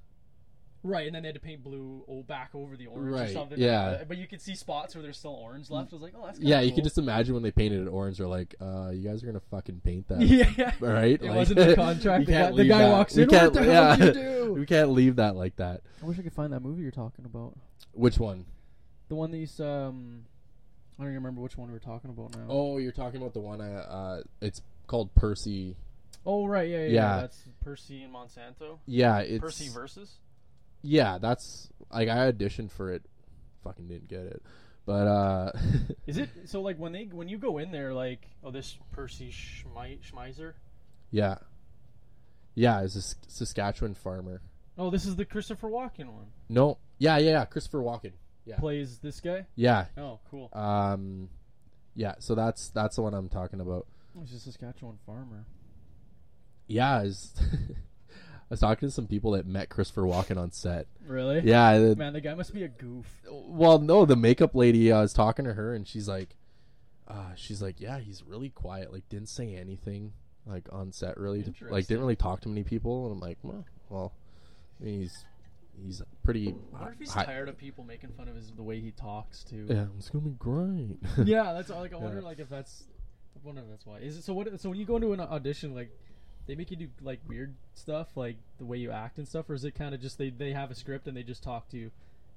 [0.86, 3.58] Right, and then they had to paint blue oh, back over the orange or something.
[3.58, 3.80] yeah.
[3.82, 5.92] Uh, but you could see spots where there's still orange left.
[5.92, 6.76] I was like, oh, that's kinda yeah you cool.
[6.76, 9.40] could just imagine when they painted it orange they're like uh you guys are gonna
[9.50, 10.72] fucking paint that yeah.
[10.80, 11.20] right?
[11.20, 12.26] It wasn't in the contract.
[12.26, 12.90] The can't guy- the guy that.
[12.90, 15.56] walks We in, "What can't- the hell did you do?" we can't leave that like
[15.56, 15.82] that.
[16.02, 17.54] I wish I could find that movie you're talking about.
[17.92, 18.46] Which one?
[19.08, 20.24] The one that you um,
[20.98, 22.46] I don't even remember which one we were talking about now.
[22.48, 23.60] Oh, you're talking about the one.
[23.60, 25.76] I, uh, it's called Percy.
[26.24, 26.90] Oh, right, yeah, yeah, Yeah.
[26.92, 27.20] yeah.
[27.20, 28.78] That's Percy and Monsanto.
[28.86, 30.14] Yeah, it's Percy versus.
[30.86, 33.02] Yeah, that's like I auditioned for it,
[33.64, 34.42] fucking didn't get it,
[34.84, 35.52] but uh,
[36.06, 36.60] Is it so?
[36.62, 40.54] Like when they when you go in there, like oh, this Percy Schmei- Schmeiser.
[41.10, 41.36] yeah,
[42.54, 44.40] yeah, it's a Saskatchewan farmer.
[44.78, 46.26] Oh, this is the Christopher Walken one.
[46.48, 48.12] No, yeah, yeah, yeah, Christopher Walken.
[48.44, 48.58] Yeah.
[48.58, 49.46] Plays this guy.
[49.56, 50.48] Yeah, Oh, cool.
[50.52, 51.28] um,
[51.94, 52.14] yeah.
[52.20, 53.86] So that's that's the one I'm talking about.
[54.20, 55.46] He's a Saskatchewan farmer.
[56.68, 57.34] Yeah, is
[58.48, 60.86] I was talking to some people that met Christopher Walken on set.
[61.06, 61.40] Really?
[61.40, 63.06] Yeah, the- Man, the guy must be a goof.
[63.30, 64.92] well, no, the makeup lady.
[64.92, 66.36] I was talking to her, and she's like,
[67.08, 68.92] uh, she's like, yeah, he's really quiet.
[68.92, 70.12] Like, didn't say anything
[70.46, 71.16] like on set.
[71.18, 73.06] Really, like, didn't really talk to many people.
[73.06, 74.12] And I'm like, well, well,
[74.80, 75.24] I mean, he's
[75.84, 76.54] he's pretty.
[76.72, 78.92] I wonder if he's hi- tired of people making fun of his the way he
[78.92, 79.66] talks too.
[79.68, 80.98] Yeah, it's gonna be great.
[81.24, 81.70] yeah, that's.
[81.70, 82.24] Like, I wonder, Yeah.
[82.24, 82.84] like, if that's.
[83.34, 83.98] I wonder if that's why.
[83.98, 84.34] Is it so?
[84.34, 84.60] What?
[84.60, 85.90] So when you go into an audition, like,
[86.46, 89.54] they make you do like weird stuff, like the way you act and stuff, or
[89.54, 91.76] is it kind of just they they have a script and they just talk to
[91.76, 91.90] you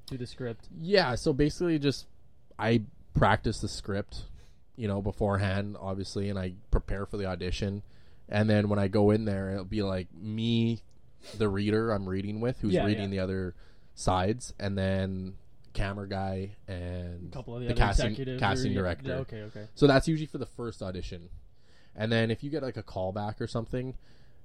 [0.08, 0.68] through the script?
[0.80, 2.06] Yeah, so basically just
[2.58, 2.82] I
[3.14, 4.24] practice the script,
[4.76, 7.84] you know, beforehand, obviously, and I prepare for the audition.
[8.28, 10.82] And then when I go in there, it'll be like me,
[11.38, 13.10] the reader I'm reading with, who's Yeah, reading yeah.
[13.10, 13.56] the other
[13.96, 15.36] sides, and then
[15.74, 19.08] camera guy and couple of the, the casting casting or, director.
[19.10, 19.68] yeah, okay, okay.
[19.76, 21.30] So that's usually for the first audition.
[22.00, 23.94] And then if you get like a callback or something,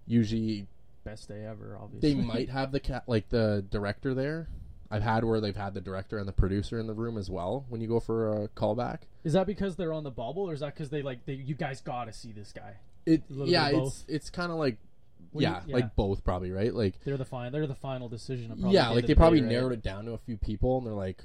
[0.06, 0.66] usually
[1.04, 2.14] Best day ever, obviously.
[2.14, 4.48] they might have the cat like the director there.
[4.90, 7.66] I've had where they've had the director and the producer in the room as well
[7.68, 9.00] when you go for a callback.
[9.22, 11.54] Is that because they're on the bubble, or is that because they like they you
[11.54, 12.76] guys got to see this guy?
[13.04, 14.78] It yeah, it's it's kind of like
[15.32, 15.74] When you- yeah, yeah.
[15.74, 16.72] like both probably right.
[16.74, 17.50] Like They're the final.
[17.50, 18.48] They're the final decision.
[18.48, 19.52] Probably yeah, like they the probably day, right?
[19.52, 21.22] narrowed it down to a few people and they're like,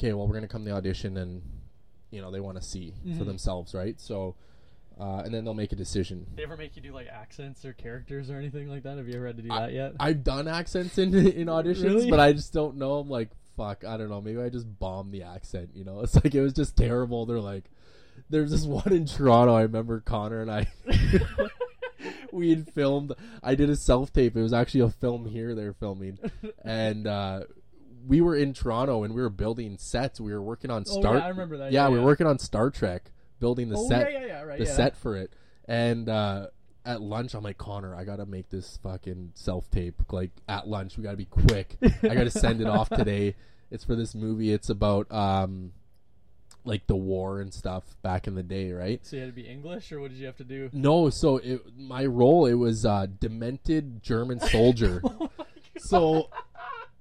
[0.00, 1.42] okay, well we're gonna come to the audition and
[2.10, 3.26] you know they want to see for Mhm.
[3.26, 4.00] themselves, right?
[4.00, 4.34] So
[4.98, 6.26] uh, and then they'll make a decision.
[6.36, 8.96] They ever make you do like accents or characters or anything like that?
[8.96, 9.92] Have you ever had to do that yet?
[10.00, 12.10] I've done accents in in auditions, Really?
[12.10, 12.94] but I just don't know.
[12.98, 14.20] I'm like, fuck, I don't know.
[14.20, 15.70] Maybe I just bombed the accent.
[15.74, 17.26] You know, it's like it was just terrible.
[17.26, 17.64] They're like,
[18.30, 19.54] there's this one in Toronto.
[19.54, 20.66] I remember Connor and I.
[22.32, 23.12] we had filmed.
[23.42, 24.36] I did a self tape.
[24.36, 25.54] It was actually a film here.
[25.54, 26.18] They were filming,
[26.64, 27.40] and uh,
[28.06, 30.20] we were in Toronto and we were building sets.
[30.20, 31.16] We were working on Oh, Star.
[31.16, 31.72] yeah, I remember that.
[31.72, 32.00] yeah, Yeah, we yeah.
[32.00, 34.58] were working on Star Trek, building the oh, set yeah, yeah, yeah, right.
[34.58, 35.32] the set for it.
[35.66, 36.48] And uh,
[36.84, 40.00] at lunch, I'm like, Connor, I gotta make this fucking self tape.
[40.12, 41.76] Like at lunch, we gotta be quick.
[42.02, 43.34] I gotta send it off today.
[43.70, 44.52] It's for this movie.
[44.52, 45.72] It's about um,
[46.64, 49.04] like the war and stuff back in the day, right?
[49.04, 50.70] So you had to be English, or what did you have to do?
[50.72, 55.02] No, so it, my role it was uh, demented German soldier.
[55.78, 56.30] so.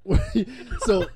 [0.79, 1.07] so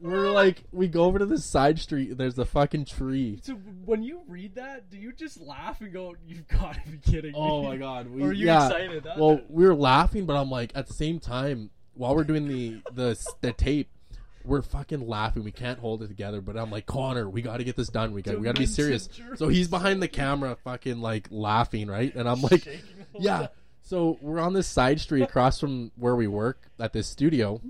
[0.00, 3.54] we're like we go over to the side street and there's a fucking tree So
[3.84, 7.34] when you read that, do you just laugh and go, "You've got to be kidding
[7.34, 7.66] oh me"?
[7.66, 8.08] Oh my god!
[8.10, 8.66] We, Or are you yeah.
[8.66, 9.04] excited?
[9.04, 12.46] That- Well, we were laughing, but I'm like, at the same time, while we're doing
[12.48, 13.88] the the the tape,
[14.44, 15.42] we're fucking laughing.
[15.44, 16.40] We can't hold it together.
[16.40, 18.12] But I'm like, Connor, we got to get this done.
[18.12, 19.08] We got we got to be serious.
[19.36, 22.14] So he's behind the camera, fucking like laughing, right?
[22.14, 22.80] And I'm like, Shaking
[23.14, 23.46] a little yeah.
[23.82, 27.60] So we're on this side street across from where we work at this studio.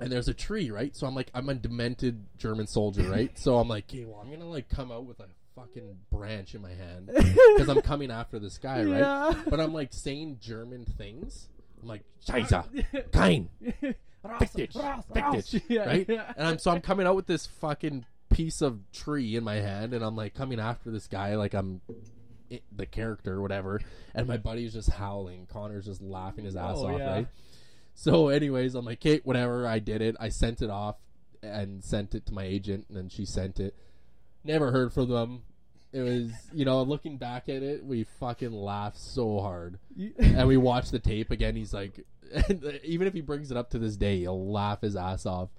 [0.00, 0.96] And there's a tree, right?
[0.96, 3.30] So I'm like, I'm a demented German soldier, right?
[3.38, 6.62] so I'm like, okay, well, I'm gonna like come out with a fucking branch in
[6.62, 8.98] my hand because I'm coming after this guy, right?
[9.00, 9.34] Yeah.
[9.48, 11.48] But I'm like saying German things.
[11.82, 13.48] I'm like, Scheiße, kein,
[14.24, 15.50] Raus, dich, raus, fick raus.
[15.50, 16.06] dich, Yeah, right?
[16.08, 16.32] yeah.
[16.36, 19.92] And I'm so I'm coming out with this fucking piece of tree in my hand,
[19.94, 21.80] and I'm like coming after this guy like I'm
[22.50, 23.80] it, the character or whatever.
[24.14, 25.46] And my buddy's just howling.
[25.52, 27.10] Connor's just laughing his ass Oh, off, yeah.
[27.12, 27.26] right?
[27.94, 29.66] So, anyways, I'm like, Kate, whatever.
[29.66, 30.16] I did it.
[30.18, 30.96] I sent it off
[31.42, 33.74] and sent it to my agent, and then she sent it.
[34.44, 35.42] Never heard from them.
[35.92, 39.78] It was, you know, looking back at it, we fucking laughed so hard.
[40.18, 41.54] And we watched the tape again.
[41.54, 42.00] He's like,
[42.48, 45.50] even if he brings it up to this day, he'll laugh his ass off.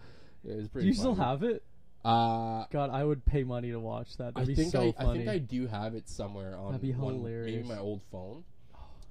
[0.44, 0.88] It was Do pretty.
[0.88, 1.64] you still have it?
[2.04, 4.34] Uh, God, I would pay money to watch that.
[4.36, 5.10] I That'd be think so I, funny.
[5.10, 8.44] I think I do have it somewhere on That'd be one- maybe my old phone.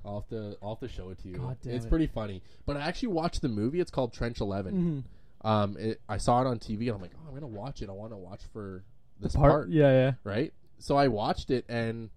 [0.04, 1.36] I'll have to I'll have to show it to you.
[1.36, 1.88] God damn it's it.
[1.88, 2.42] pretty funny.
[2.66, 3.80] But I actually watched the movie.
[3.80, 5.04] It's called Trench 11
[5.44, 5.48] Mhm.
[5.48, 7.88] Um, it, I saw it on TV and I'm like, oh, I'm gonna watch it.
[7.88, 8.84] I want to watch for
[9.20, 10.12] this Part, part, yeah, yeah.
[10.24, 10.52] right?
[10.78, 12.10] So I watched it and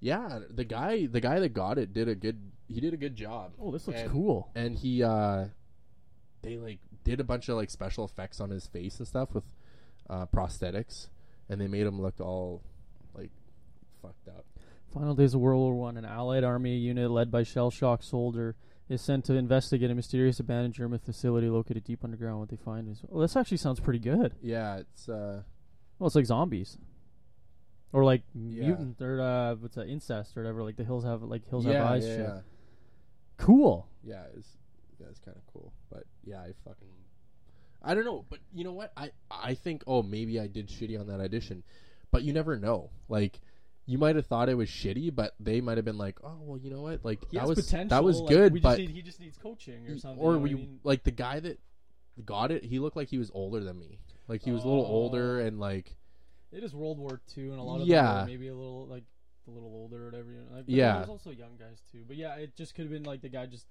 [0.00, 3.16] yeah, the guy the guy that got it did a good he did a good
[3.16, 3.52] job.
[3.60, 4.50] Oh, this looks And- cool.
[4.54, 5.46] And he uh,
[6.42, 9.44] they like did a bunch of like special effects on his face and stuff with
[10.08, 11.08] uh, prosthetics,
[11.48, 12.62] and they made him look all
[13.14, 13.30] like
[14.02, 14.44] fucked up.
[14.92, 18.56] Final days of World War One, an Allied army unit led by shell shock soldier
[18.88, 22.40] is sent to investigate a mysterious abandoned German facility located deep underground.
[22.40, 24.34] What they find is, oh, this actually sounds pretty good.
[24.42, 25.42] Yeah, it's uh,
[25.98, 26.76] Well, it's like zombies,
[27.92, 28.66] or like Yeah.
[28.66, 30.64] mutant, or uh, what's that, incest, or whatever.
[30.64, 32.04] Like the hills have like hills yeah, have eyes.
[32.06, 32.20] yeah, shit.
[32.26, 32.40] yeah,
[33.36, 33.86] Cool.
[34.02, 34.56] yeah, it's
[34.98, 35.72] yeah, it's kind of cool.
[35.88, 36.88] But yeah, I fucking
[37.82, 38.92] I don't know, but you know what?
[38.96, 41.62] I I think oh maybe I did shitty on that audition,
[42.10, 42.90] but you never know.
[43.08, 43.40] Like
[43.90, 46.58] you might have thought it was shitty, but they might have been like, oh well,
[46.58, 47.04] you know what?
[47.04, 47.88] Like that was potential.
[47.88, 50.22] that was like, good, we just but need, he just needs coaching or something.
[50.22, 50.80] or you know we I mean?
[50.84, 51.58] like the guy that
[52.24, 52.64] got it.
[52.64, 53.98] He looked like he was older than me.
[54.28, 55.44] Like he was a little older Oh.
[55.46, 55.96] and like
[56.52, 58.02] It is World War II, and a lot of Yeah.
[58.02, 59.02] them are maybe a little like
[59.48, 60.30] a little older or whatever.
[60.30, 60.56] You know?
[60.58, 60.98] like, Yeah.
[60.98, 62.04] there's also young guys too.
[62.06, 63.66] But yeah, it just could have been like the guy just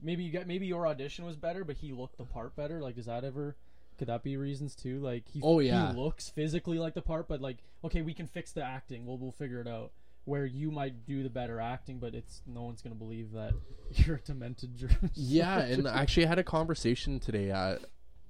[0.00, 2.80] maybe you got maybe your audition was better, but he looked the part better.
[2.80, 3.56] Like, does that ever?
[3.98, 5.00] Could that be reasons too?
[5.00, 5.92] Like he, Oh, yeah.
[5.92, 9.06] he looks physically like the part, but like okay, we can fix the acting.
[9.06, 9.92] We'll we'll figure it out.
[10.24, 13.52] Where you might do the better acting, but it's no one's gonna believe that
[13.92, 14.76] you're a demented.
[14.76, 15.58] dr- yeah.
[15.64, 15.88] And soldier.
[15.90, 17.52] actually, I had a conversation today.
[17.52, 17.78] I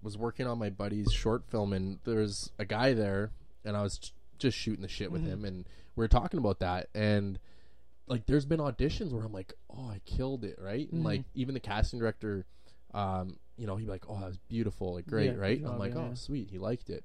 [0.03, 3.33] was working on my buddy's short film, and there was a guy there,
[3.65, 5.29] and I was just shooting the shit with Mhm.
[5.29, 5.57] him, and
[5.97, 7.39] we were talking about that, and
[8.07, 10.89] like, there's been auditions where I'm like, oh, I killed it, right?
[10.93, 11.05] And Mhm.
[11.07, 12.45] like, even the casting director,
[12.95, 15.59] um, you know, he'd be like, oh, that was beautiful, like, great, Yeah, right?
[15.59, 17.05] And I'm like, yeah, oh, sweet, he liked it,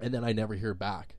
[0.00, 1.16] and then I never hear back,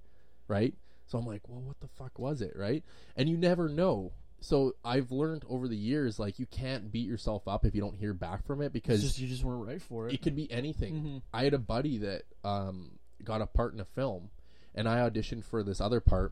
[0.47, 0.73] right?
[1.07, 2.83] So I'm like, well, what the fuck was it, right?
[3.15, 4.12] And you never know.
[4.41, 7.95] So I've learned over the years, like, you can't beat yourself up if you don't
[7.97, 10.13] hear back from it because just you just weren't right for it.
[10.13, 10.93] it could be anything.
[10.93, 11.21] Mhm.
[11.33, 12.91] I had a buddy that um,
[13.23, 14.29] got a part in a film,
[14.75, 16.31] and I auditioned for this other part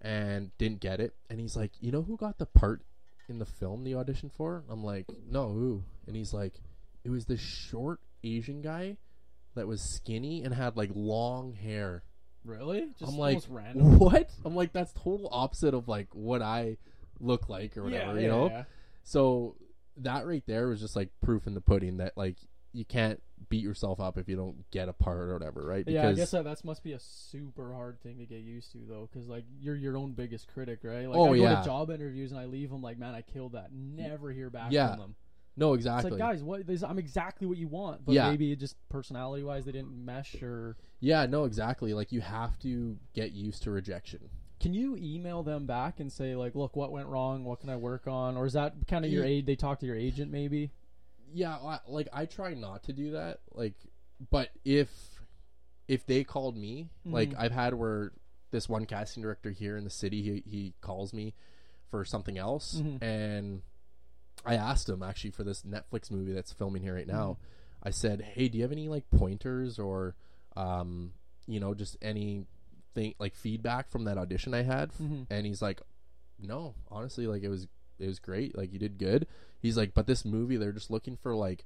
[0.00, 1.14] and didn't get it.
[1.30, 2.82] And he's like, "You know who got the part
[3.28, 6.54] in the film the audition for?" I'm like, "No, who?" And he's like,
[7.04, 8.96] "It was this short Asian guy
[9.54, 12.02] that was skinny and had like long hair."
[12.44, 12.88] Really?
[12.98, 13.98] Just I'm like, random.
[13.98, 16.78] "What?" I'm like, "That's total opposite of like what I
[17.20, 18.64] look like or whatever, you know?" yeah.
[19.02, 19.56] So
[19.98, 22.36] that right there was just like proof in the pudding that like
[22.72, 25.84] you can't beat yourself up if you don't get a part or whatever, right?
[25.86, 28.78] Yeah, I guess that that's must be a super hard thing to get used to
[28.88, 31.08] though, because like you're your own biggest critic, right?
[31.08, 31.60] Like Oh, I go yeah.
[31.60, 33.72] to job interviews and I leave them like, man, I killed that.
[33.72, 35.14] Never hear back Yeah, from them.
[35.58, 36.12] No, exactly.
[36.12, 36.66] It's like, guys, what?
[36.66, 38.30] This, I'm exactly what you want, but Yeah.
[38.30, 40.40] maybe it just personality wise they didn't mesh.
[40.42, 41.92] Or yeah, no, exactly.
[41.94, 44.30] Like you have to get used to rejection.
[44.60, 47.44] can you email them back and say like, look, what went wrong?
[47.44, 48.36] What can I work on?
[48.36, 49.46] Or is that kind of your Ye- aid?
[49.46, 50.72] They talk to your agent maybe.
[51.32, 53.40] Yeah, I, like I try not to do that.
[53.52, 53.74] Like,
[54.30, 54.88] but if
[55.86, 57.36] if they called me, like Mhm.
[57.38, 58.12] I've had where
[58.50, 61.34] this one casting director here in the city, he he calls me
[61.90, 63.02] for something else, Mhm.
[63.02, 63.62] and
[64.48, 67.32] I asked him actually for this Netflix movie that's filming here right now.
[67.32, 67.88] Mm-hmm.
[67.88, 70.16] I said, "Hey, do you have any like pointers or,
[70.56, 71.12] um,
[71.46, 72.46] you know, just any
[72.94, 75.26] thing like feedback from that audition I had?" Mhm.
[75.30, 75.80] And he's like,
[76.38, 78.56] "No, honestly, like it was it was great.
[78.56, 79.26] Like you did good."
[79.60, 81.64] He's like, "But this movie, they're just looking for like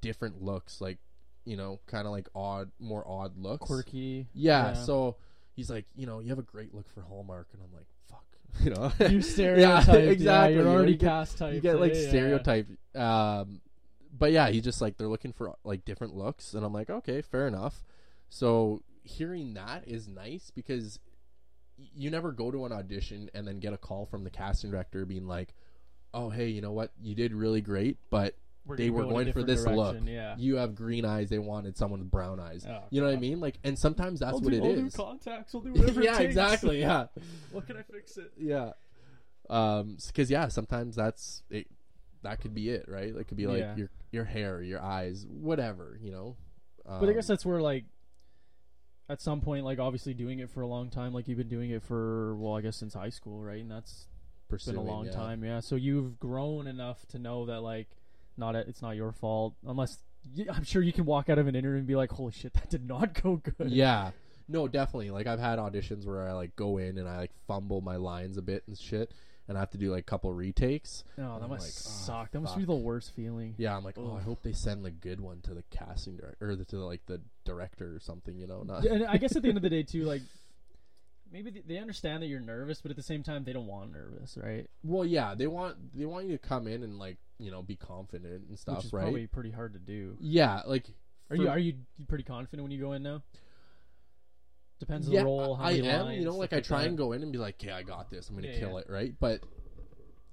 [0.00, 0.98] different looks, like
[1.44, 4.28] you know, kind of like odd, more odd looks, Quirky.
[4.32, 5.16] Yeah, So
[5.54, 7.88] he's like, you know, you have a great look for Hallmark, and I'm like,
[8.62, 9.88] you know, you stereotyped.
[9.88, 10.54] yeah, exactly.
[10.54, 11.54] you're already you get- cast type.
[11.54, 12.08] you get like yeah, yeah, yeah.
[12.10, 12.66] stereotype.
[12.94, 13.60] Um,
[14.16, 17.22] but yeah, he's just like they're looking for like different looks, and I'm like, okay,
[17.22, 17.82] fair enough.
[18.28, 20.98] So hearing that is nice because
[21.76, 25.04] you never go to an audition and then get a call from the casting director
[25.04, 25.54] being like,
[26.14, 29.32] oh hey, you know what, you did really great, but We're they were go going
[29.32, 29.96] for this look.
[30.04, 30.36] Yeah.
[30.38, 32.64] you have green eyes, they wanted someone with brown eyes.
[32.68, 33.40] Oh, You know what I mean?
[33.40, 34.94] Like, and sometimes that's I'll what do, it I'll do is.
[34.94, 35.54] contacts.
[35.54, 36.00] I'll do whatever.
[36.00, 36.80] it yeah, exactly.
[36.80, 37.06] Yeah.
[37.50, 38.32] what can I fix it?
[38.38, 38.72] Yeah.
[39.50, 41.66] Um, because yeah, sometimes that's it.
[42.22, 43.08] That could be it, right?
[43.14, 43.76] It could be like Yeah.
[43.76, 46.36] your your hair, your eyes, whatever, you know.
[46.84, 47.84] But I Um, guess that's where like
[49.08, 51.70] at some point, like obviously doing it for a long time, like you've been doing
[51.70, 53.60] it for well, I guess since high school, right?
[53.60, 54.06] And that's
[54.66, 55.12] been a long yeah.
[55.12, 55.60] time, yeah.
[55.60, 57.88] So you've grown enough to know that like
[58.42, 59.98] not it's not your fault unless
[60.52, 62.70] I'm sure you can walk out of an interview and be like, holy shit, that
[62.70, 63.70] did not go good.
[63.70, 64.10] Yeah.
[64.48, 65.10] No, definitely.
[65.10, 68.36] Like I've had auditions where I like go in and I like fumble my lines
[68.36, 69.12] a bit and shit,
[69.48, 71.04] and I have to do like a couple retakes.
[71.16, 72.30] No, that I'm must like, "Ah, suck.
[72.32, 73.54] That must be the worst feeling.
[73.56, 76.50] Yeah, I'm like, oh, I hope they send the good one to the casting director
[76.50, 78.62] or the, to like the director or something, you know?
[78.62, 80.22] Not and I guess at the end of the day too, like
[81.32, 84.36] maybe they understand that you're nervous, but at the same time they don't want nervous,
[84.40, 84.68] right?
[84.82, 87.76] Well, yeah, they want they want you to come in and like you know be
[87.76, 89.02] confident and stuff, Which is right?
[89.02, 90.16] probably pretty hard to do.
[90.20, 90.88] Yeah, like
[91.30, 91.74] Are for- you are you
[92.08, 93.22] pretty confident when you go in now?
[94.78, 95.54] Depends on yeah, the role.
[95.54, 96.06] How I am.
[96.06, 98.10] lines, you know, like I try and go in and be like, "Okay, I got
[98.10, 98.28] this.
[98.28, 98.78] I'm gonna Yeah, kill yeah.
[98.78, 99.14] it," right?
[99.18, 99.40] But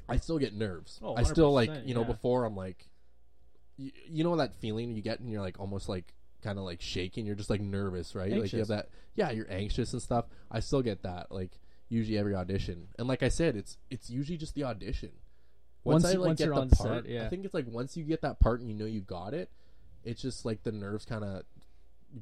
[0.08, 1.00] I still get nerves.
[1.04, 2.08] Oh, I still like you know yeah.
[2.08, 2.90] before I'm like,
[3.78, 6.82] you, you know that feeling you get and you're like almost like kind of like
[6.82, 7.26] shaking.
[7.26, 8.32] You're just like nervous, right?
[8.32, 8.90] Like you have that.
[9.16, 10.26] Yeah, you're anxious and stuff.
[10.52, 11.32] I still get that.
[11.32, 15.12] Like usually every audition, and like I said, it's it's usually just the audition.
[15.84, 17.26] Once, Once I like once get you're the on part, set, yeah.
[17.26, 19.50] I think it's like once you get that part and you know you got it,
[20.04, 21.44] it's just like the nerves kind of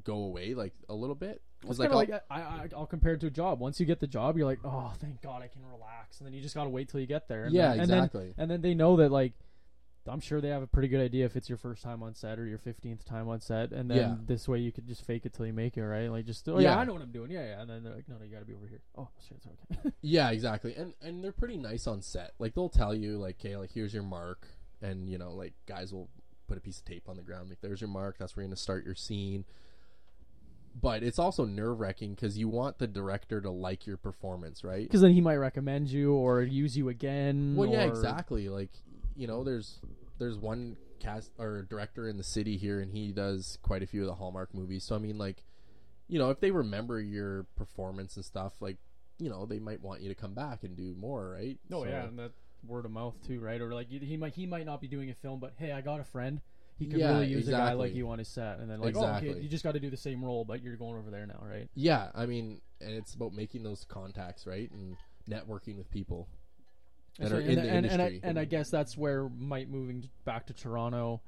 [0.04, 1.42] go away like a little bit.
[1.68, 3.58] It's like, I'll- like I, I, I'll compare it to a job.
[3.58, 6.32] Once you get the job, you're like, oh, thank God, I can relax, and then
[6.34, 7.44] you just gotta wait till you get there.
[7.46, 8.34] And yeah, then, and then- exactly.
[8.38, 9.32] And then, they know that like
[10.08, 12.38] I'm sure they have a pretty good idea if it's your first time on set
[12.38, 14.16] or your 15th time on set, and then Yeah.
[14.26, 16.08] this way you could just fake it till you make it, right?
[16.08, 16.78] Like just oh yeah, Yeah.
[16.78, 18.40] I know what I'm doing, yeah, yeah, and then they're like, no, no, you got
[18.40, 18.80] to be over here.
[18.96, 19.90] Oh shit, it's okay.
[20.02, 20.74] Yeah, exactly.
[20.74, 22.32] And and they're pretty nice on set.
[22.38, 24.46] Like they'll tell you like, "Okay, like here's your mark."
[24.80, 26.08] And you know, like guys will
[26.46, 28.16] put a piece of tape on the ground like, "There's your mark.
[28.18, 29.44] That's where you're going to start your scene."
[30.80, 34.82] But it's also nerve-wracking cuz you want the director to like your performance, right?
[34.84, 37.56] Because then he might recommend you or use you again.
[37.56, 38.48] Well, yeah, exactly.
[38.48, 38.70] Like,
[39.16, 39.80] you know, there's
[40.18, 44.00] there's one cast or director in the city here and he does quite a few
[44.02, 44.84] of the Hallmark movies.
[44.84, 45.44] So I mean, like,
[46.08, 48.78] you know, if they remember your performance and stuff, like,
[49.18, 51.58] you know, they might want you to come back and do more, right?
[51.72, 52.32] Oh So- yeah, and that
[52.66, 53.60] word of mouth too, right?
[53.60, 56.00] Or like he might he might not be doing a film, but hey, I got
[56.00, 56.40] a friend.
[56.78, 58.96] He could Yeah, really use a guy like you on his set, and then like,
[58.96, 61.26] oh, okay, you just got to do the same role, but you're going over there
[61.26, 61.68] now, right?
[61.74, 64.70] Yeah, I mean, and it's about making those contacts, right?
[64.70, 64.96] And
[65.28, 66.28] networking with people
[67.18, 69.68] that So- are and, in the and, and, I, and I guess that's where might
[69.68, 71.20] moving back to Toronto.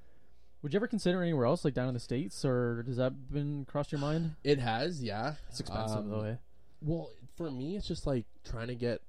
[0.62, 3.64] Would you ever consider anywhere else, like down in the states, or does that been
[3.64, 4.34] crossed your mind?
[4.44, 5.34] it has, yeah.
[5.48, 6.34] It's expensive Um, though, eh?
[6.82, 9.00] Well, for me, it's just like trying to get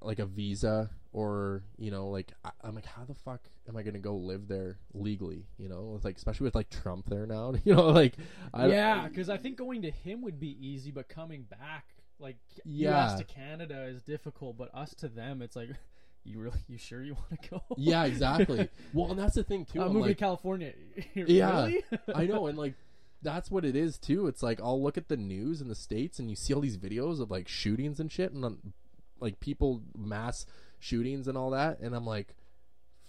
[0.00, 3.82] like a visa or you know, like I, I'm like, how the fuck am I
[3.82, 5.46] gonna go live there legally?
[5.56, 7.54] You know, like especially with like Trump there now.
[7.64, 8.14] You know, like
[8.52, 11.86] I, yeah, because I think going to him would be easy, but coming back,
[12.18, 13.06] like Yeah.
[13.08, 13.18] U.S.
[13.20, 14.56] to Canada, is difficult.
[14.56, 15.70] But us to them, it's like,
[16.28, 17.62] you really, you sure you want to go?
[17.76, 18.68] yeah, exactly.
[18.92, 19.80] well, and that's the thing too.
[19.80, 20.72] I'm I'm moving like, to California.
[21.14, 21.70] Yeah,
[22.14, 22.74] I know, and like
[23.22, 24.26] that's what it is too.
[24.26, 26.76] It's like I'll look at the news in the states, and you see all these
[26.76, 28.72] videos of like shootings and shit, and um,
[29.20, 30.46] like people mass
[30.78, 32.34] shootings and all that, and I'm like,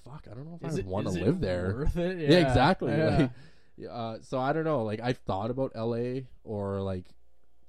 [0.03, 1.75] fuck, I don't know if Is I want to live there.
[1.79, 2.29] Worth it?
[2.29, 2.91] Yeah, exactly.
[2.91, 3.17] Yeah.
[3.17, 3.31] Like,
[3.89, 4.83] uh, so I don't know.
[4.83, 6.27] Like I've thought about L.A.
[6.43, 7.05] or like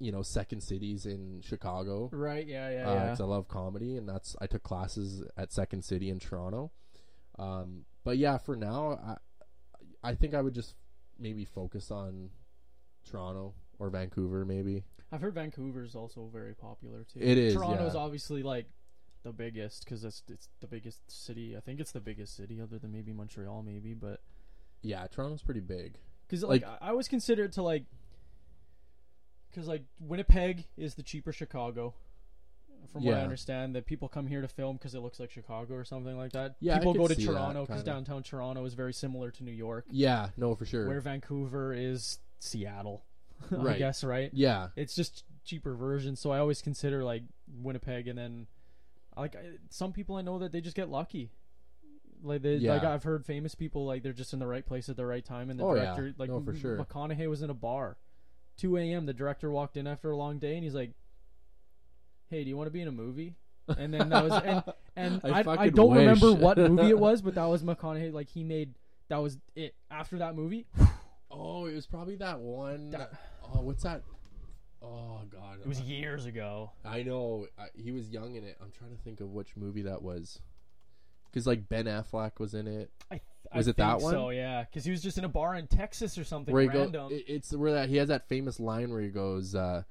[0.00, 2.08] you know second cities in Chicago.
[2.12, 2.46] right.
[2.46, 2.70] Yeah.
[2.70, 2.88] Yeah.
[2.90, 3.08] Uh, Yeah.
[3.10, 6.72] 'cause I love comedy, and that's I took classes at Second City in Toronto.
[7.38, 9.16] Um, but yeah, for now, I
[10.02, 10.74] I think I would just
[11.18, 12.30] maybe focus on
[13.04, 14.84] Toronto or Vancouver, maybe.
[15.12, 17.20] I've heard Vancouver's also very popular too.
[17.20, 18.00] It is, Toronto's yeah.
[18.00, 18.66] obviously like
[19.22, 21.56] the biggest because it's it's the biggest city.
[21.56, 23.92] I think it's the biggest city other than maybe Montreal, maybe.
[23.94, 24.20] But
[24.82, 25.98] Yeah, Toronto's pretty big.
[26.26, 27.84] because like, Like- I, I always consider it to like
[29.50, 31.94] because like Winnipeg is the cheaper Chicago.
[32.92, 33.22] From what I Yeah.
[33.24, 36.32] understand, that people come here to film because it looks like Chicago or something like
[36.32, 36.56] that.
[36.60, 37.92] Yeah, I people could go to see that, Toronto because kinda.
[37.92, 40.86] downtown Toronto is very similar to New York, Yeah, no, for sure.
[40.88, 43.04] where Vancouver is Seattle.
[43.52, 43.78] I Right.
[43.78, 44.30] guess right.
[44.32, 46.16] yeah, it's just cheaper version.
[46.16, 48.46] So I always consider like Winnipeg, and then
[49.16, 51.30] like I, some people I know that they just get lucky.
[52.22, 52.92] Like they, like Yeah.
[52.92, 55.48] I've heard famous people like they're just in the right place at the right time,
[55.50, 55.94] and the Oh, yeah.
[55.94, 56.76] director like No, for sure.
[56.78, 57.98] McConaughey was in a bar,
[58.60, 59.06] two a.m.
[59.06, 60.92] The director walked in after a long day, and he's like,
[62.28, 63.34] "Hey, do you want to be in a movie?"
[63.68, 64.62] And then that was and
[64.96, 68.12] and I I, I, don't remember what movie it was, but that was McConaughey.
[68.12, 68.74] Like he made
[69.08, 69.74] that was it.
[69.90, 70.66] After that movie,
[71.30, 72.90] Oh, it was probably that one.
[72.90, 73.12] That-
[73.44, 74.02] oh, what's that?
[74.82, 76.72] Oh God, it was years ago.
[76.84, 78.56] I know I, he was young in it.
[78.62, 80.40] I'm trying to think of which movie that was.
[81.30, 83.20] Because like Ben Affleck was in it, I,
[83.54, 84.12] Was it that one?
[84.12, 86.68] So yeah, because he was just in a bar in Texas or something where he
[86.68, 86.92] random.
[87.10, 87.22] goes.
[87.28, 89.82] It's where that he has that famous line where he goes, uh,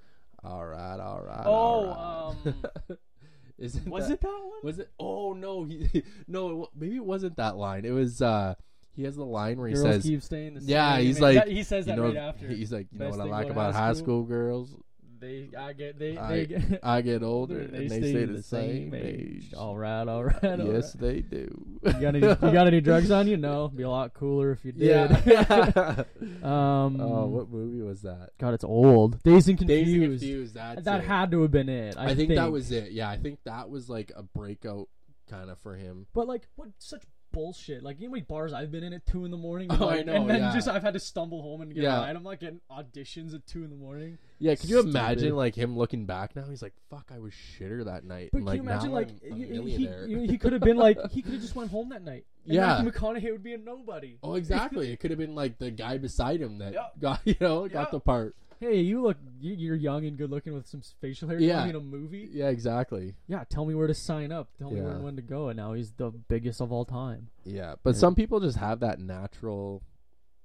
[0.43, 2.55] "All right, all right." Oh, all right."
[2.89, 2.97] um,
[3.57, 4.59] Isn't was that- it that one?
[4.63, 4.89] Was it?
[4.99, 6.63] Oh no, he no.
[6.63, 7.83] It, maybe it wasn't that line.
[7.85, 8.21] It was.
[8.21, 8.55] uh
[8.95, 10.69] He has the line where he Girls says, keep staying the same.
[10.69, 12.47] "Yeah." He's like, that- he says you that know, right after.
[12.47, 14.03] he's like, you know what I like about high school?
[14.03, 14.75] school girls?
[15.19, 18.43] They, I get, they, I- they get, I get older they, and they stay the
[18.43, 19.53] same age.
[19.53, 20.43] All right, all right.
[20.43, 21.01] all Yes, right.
[21.01, 21.65] they do.
[21.85, 22.19] You got any?
[22.19, 23.37] You got any drugs on you?
[23.37, 23.67] No.
[23.69, 24.87] Be a lot cooler if you did.
[25.25, 26.03] Yeah.
[26.43, 26.99] um.
[27.01, 28.29] oh, what movie was that?
[28.39, 29.21] God, it's old.
[29.23, 29.85] Dazed and Confused.
[29.85, 30.53] Days and Confused.
[30.55, 31.07] That's that it.
[31.07, 31.95] had to have been it.
[31.97, 32.91] I, I, think, that was it.
[32.91, 34.87] Yeah, I think that was like a breakout
[35.29, 36.07] kind of for him.
[36.13, 37.83] But like, what such bullshit?
[37.83, 39.69] Like, you know how many bars I've been in at two in the morning?
[39.79, 40.53] Oh, like, I know, And then yeah.
[40.53, 41.97] just I've had to stumble home and get Yeah.
[41.97, 42.15] a ride.
[42.15, 44.17] I'm like getting auditions at two in the morning.
[44.39, 44.89] Yeah, could you Stupid.
[44.91, 46.43] imagine like him looking back now?
[46.49, 49.09] He's like, "Fuck, I was shitter that night." But and, can like you imagine, like,
[49.29, 51.71] I'm he, he, you know, he could have been like, he could have just went
[51.71, 52.25] home that night.
[52.45, 52.81] And Yeah.
[52.81, 54.17] Matthew McConaughey would be a nobody.
[54.23, 54.91] oh, exactly.
[54.91, 56.87] it could have been like the guy beside him that Yeah.
[56.99, 58.35] got you know got the part.
[58.59, 61.39] Hey, you look, you- you're young and good looking with some facial hair.
[61.39, 61.59] Yeah.
[61.59, 62.29] want to be in a movie?
[62.33, 63.15] Yeah, exactly.
[63.27, 64.49] Yeah, tell me where to sign up.
[64.57, 65.47] Tell me where when to go.
[65.47, 67.29] And now he's the biggest of all time.
[67.45, 67.99] Yeah, but Yeah.
[67.99, 69.81] some people just have that natural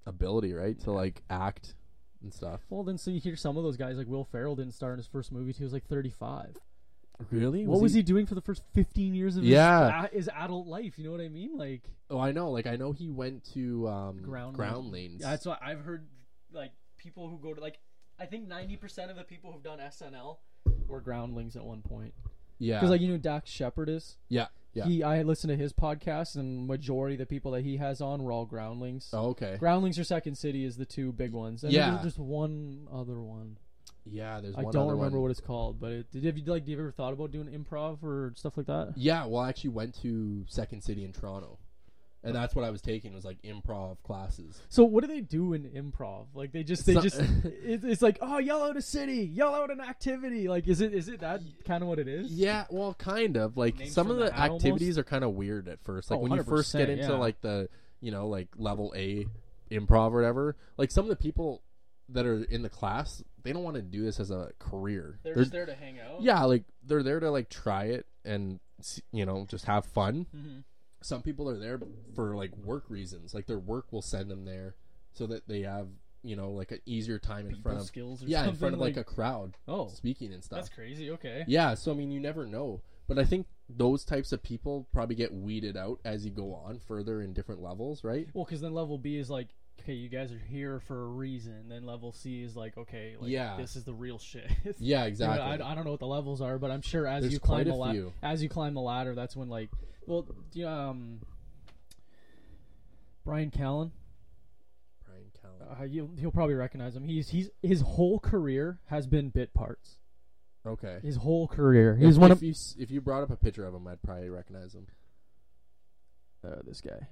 [0.07, 1.74] ability, right, to like act
[2.23, 2.65] and stuff.
[2.71, 4.98] Well, then so you hear some of those guys like Will Ferrell didn't start in
[4.98, 6.56] his first movie till he was like 35.
[7.31, 7.65] Really?
[7.65, 10.02] what was he, doing for the first 15 years of Yeah.
[10.02, 10.98] his, a- his adult life?
[10.98, 11.56] You know what I mean?
[11.56, 12.50] Like Oh, I know.
[12.50, 15.21] Like I know he went to um, Ground ground, Lanes.
[15.23, 16.06] that's what I've heard.
[16.52, 17.79] Like people who go to like,
[18.19, 20.38] I think 90 percent of the people who've done SNL
[20.87, 22.15] were groundlings at one point.
[22.58, 22.77] yeah.
[22.77, 24.17] Because like you know who Dax Shepard is.
[24.29, 24.46] Yeah.
[24.73, 24.85] Yeah.
[24.87, 28.23] He I listened to his podcast, and majority of the people that he has on
[28.25, 29.08] were all groundlings.
[29.12, 29.56] Oh, okay.
[29.58, 31.62] Groundlings or Second City is the two big ones.
[31.65, 31.90] And Yeah.
[31.90, 33.58] there's just one other one.
[34.06, 35.23] Yeah, there's I one don't remember one.
[35.23, 36.65] what it's called, but it, did have you like?
[36.67, 38.94] Do you ever thought about doing improv or stuff like that?
[38.96, 41.58] Yeah, well, I actually went to Second City in Toronto,
[42.25, 44.60] and that's what I was taking was like improv classes.
[44.68, 46.27] So what do they do in improv?
[46.35, 49.54] Like they just they So- just it, it's like oh yell out a city, yell
[49.54, 50.48] out an activity.
[50.48, 52.33] Like is it is it that kind of what it is?
[52.33, 55.33] Yeah, well, kind of like Names some of the the hat activities are kind of
[55.33, 56.10] weird at first.
[56.10, 57.18] Like Oh, when you first get into yeah.
[57.18, 57.68] like the
[58.00, 59.27] you know like level A
[59.70, 60.56] improv or whatever.
[60.77, 61.62] Like some of the people
[62.10, 65.18] that are in the class, they don't want to do this as a career.
[65.22, 66.20] They're, They're- just there to hang out.
[66.22, 68.60] yeah, like they're there to like try it and
[69.12, 70.27] you know just have fun.
[70.31, 70.58] hmm
[71.05, 71.81] Some people are there
[72.15, 73.35] for like work reasons.
[73.35, 74.75] Like their work will send them there
[75.13, 75.88] so that they have
[76.23, 78.23] you know like an easier time in front of skills.
[78.23, 80.61] Or yeah in front of like, a crowd oh speaking and stuff.
[80.61, 81.11] that's crazy.
[81.11, 81.44] Okay.
[81.46, 82.81] Yeah, so I mean, you never know.
[83.07, 86.81] But I think those types of people probably get weeded out as you go on
[86.87, 88.29] further in different levels, right?
[88.33, 89.48] Well, because then level B is like,
[89.81, 91.68] okay, you guys are here for a reason.
[91.68, 93.56] Then level C is like, okay, like, Yeah.
[93.56, 94.50] this is the real shit.
[94.64, 95.40] Yeah, You know, exactly.
[95.40, 97.66] I, I don't know what the levels are, but I'm sure as There's you climb
[97.66, 99.70] the ladder, as you climb the ladder, that's when like,
[100.06, 100.27] well,
[100.66, 101.20] um,
[103.25, 103.90] Bryan Callen,
[105.06, 105.81] Bryan Callen.
[105.81, 107.04] uh, you'll, he'll probably recognize him.
[107.04, 109.96] He's he's his whole career has been bit parts.
[110.66, 110.98] Okay.
[111.02, 111.94] His whole career.
[111.94, 114.02] If, He's one if of you if you brought up a picture of him, I'd
[114.02, 114.87] probably recognize him.
[116.46, 117.06] uh, this guy.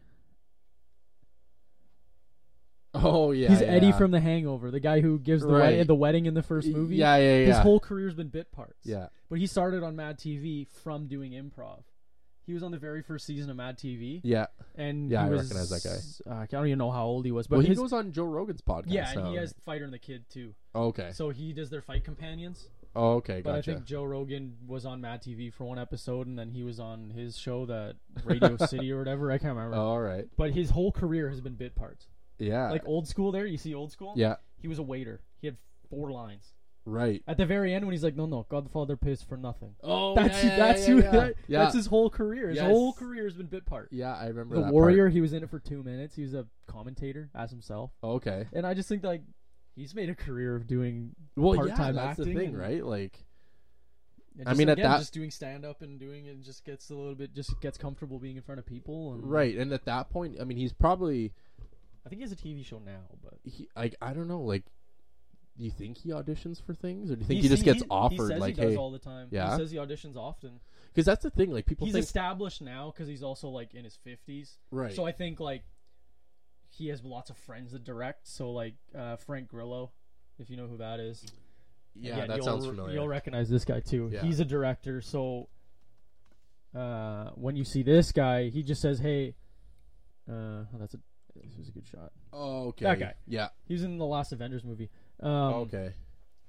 [2.94, 3.68] Oh yeah, he's yeah.
[3.68, 5.78] Eddie from The Hangover, the guy who gives the Right.
[5.78, 6.96] wed- the wedding in the first movie.
[6.96, 7.46] Yeah, yeah, yeah.
[7.46, 8.84] His whole career's been bit parts.
[8.84, 9.08] yeah.
[9.30, 11.84] But he started on Mad TV from doing improv.
[12.44, 14.46] He was on the very first season of Mad TV, Yeah.
[14.74, 17.30] and Yeah, he I was, recognize that Uh, I don't even know how old he
[17.30, 18.84] was, but well, he his, goes on Joe Rogan's podcast.
[18.88, 20.52] yeah, and he has Fighter and the Kid too.
[20.74, 21.12] Oh, okay.
[21.12, 22.68] So he does their fight companions.
[22.94, 23.40] Oh, okay.
[23.42, 23.70] But Gotcha.
[23.70, 26.78] I think Joe Rogan was on Mad TV for one episode, and then he was
[26.78, 29.30] on his show that Radio City or whatever.
[29.32, 29.76] I can't remember.
[29.76, 30.26] Oh, all right.
[30.36, 32.08] But his whole career has been bit parts.
[32.42, 32.70] Yeah.
[32.70, 33.32] Like old school.
[33.32, 34.14] There, you see old school.
[34.16, 34.36] yeah.
[34.56, 35.20] He was a waiter.
[35.40, 35.56] He had
[35.90, 37.22] four lines Right.
[37.28, 40.42] at the very end when he's like, "No, no, Godfather pays for nothing." Oh, That's
[40.42, 41.02] yeah, yeah, that's yeah, who.
[41.02, 41.10] yeah.
[41.10, 41.58] That, yeah.
[41.62, 42.48] That's his whole career.
[42.48, 42.66] His Yes.
[42.66, 43.88] whole career has been bit part.
[43.92, 46.14] Yeah, I remember The that Warrior, he was in it for two minutes.
[46.16, 48.14] He was a commentator as himself, Part.
[48.16, 48.46] Okay.
[48.52, 49.22] and I just think like
[49.76, 51.14] he's made a career of doing.
[51.36, 52.84] Well, Part-time yeah, that's the acting thing, and- right?
[52.84, 53.24] Like,
[54.38, 56.64] and I just, mean, at again, that- just doing stand up and doing it just
[56.64, 59.12] gets a little bit just gets comfortable being in front of people.
[59.14, 59.56] And right.
[59.56, 61.32] And at that point, I mean, he's probably
[62.04, 64.64] I think he has a TV show now, but he like I don't know, like
[65.56, 67.82] do you think he auditions for things or do you think he, He- just gets
[67.82, 69.28] he, offered He says like he does hey all the time.
[69.30, 69.52] Yeah?
[69.52, 70.60] he says he auditions often.
[70.88, 73.84] because that's the thing like people he's think established now because he's also like in
[73.84, 74.58] his fifties.
[74.70, 75.62] right So I think like
[76.70, 78.26] he has lots of friends that direct.
[78.26, 79.92] So like uh, Frank Grillo,
[80.38, 81.24] if you know who that is.
[81.94, 84.08] yeah, Again, that sounds familiar You'll recognize this guy too.
[84.10, 84.22] Yeah.
[84.22, 85.02] He's a director.
[85.02, 85.48] So
[86.74, 89.34] uh, when you see this guy, he just says, "Hey,
[90.28, 91.00] uh, oh, that's a
[91.34, 93.14] this was a good shot." oh okay That guy.
[93.26, 94.90] yeah He was in the last Avengers movie.
[95.20, 95.30] Um,
[95.64, 95.92] okay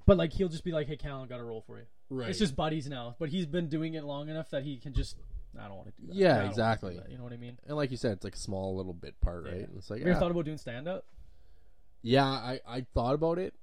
[0.06, 2.40] But like he'll just be like, "Hey, Callen, got a role for you." right It's
[2.40, 3.16] just buddies now.
[3.20, 5.18] But he's been doing it long enough that he can just.
[5.60, 6.16] I don't want to do that.
[6.16, 6.96] Yeah, don't wanna do exactly.
[6.98, 7.60] that," You know what I mean?
[7.68, 10.00] and like you said it's like a small little bit part right And it's like
[10.00, 10.20] Have you ever yeah.
[10.20, 11.06] thought about doing stand up?
[12.02, 13.54] yeah I I thought about it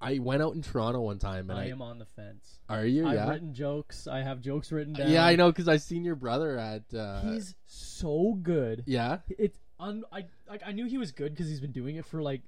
[0.00, 2.58] I went out in Toronto one time and I I, am on the fence.
[2.68, 4.06] are you I've yeah written jokes.
[4.06, 5.10] I have jokes written down.
[5.10, 8.82] yeah I know because I've seen your brother at uh He's so good.
[8.86, 10.04] yeah It's un.
[10.12, 10.62] I like.
[10.66, 12.42] I knew he was good because he's been doing it for like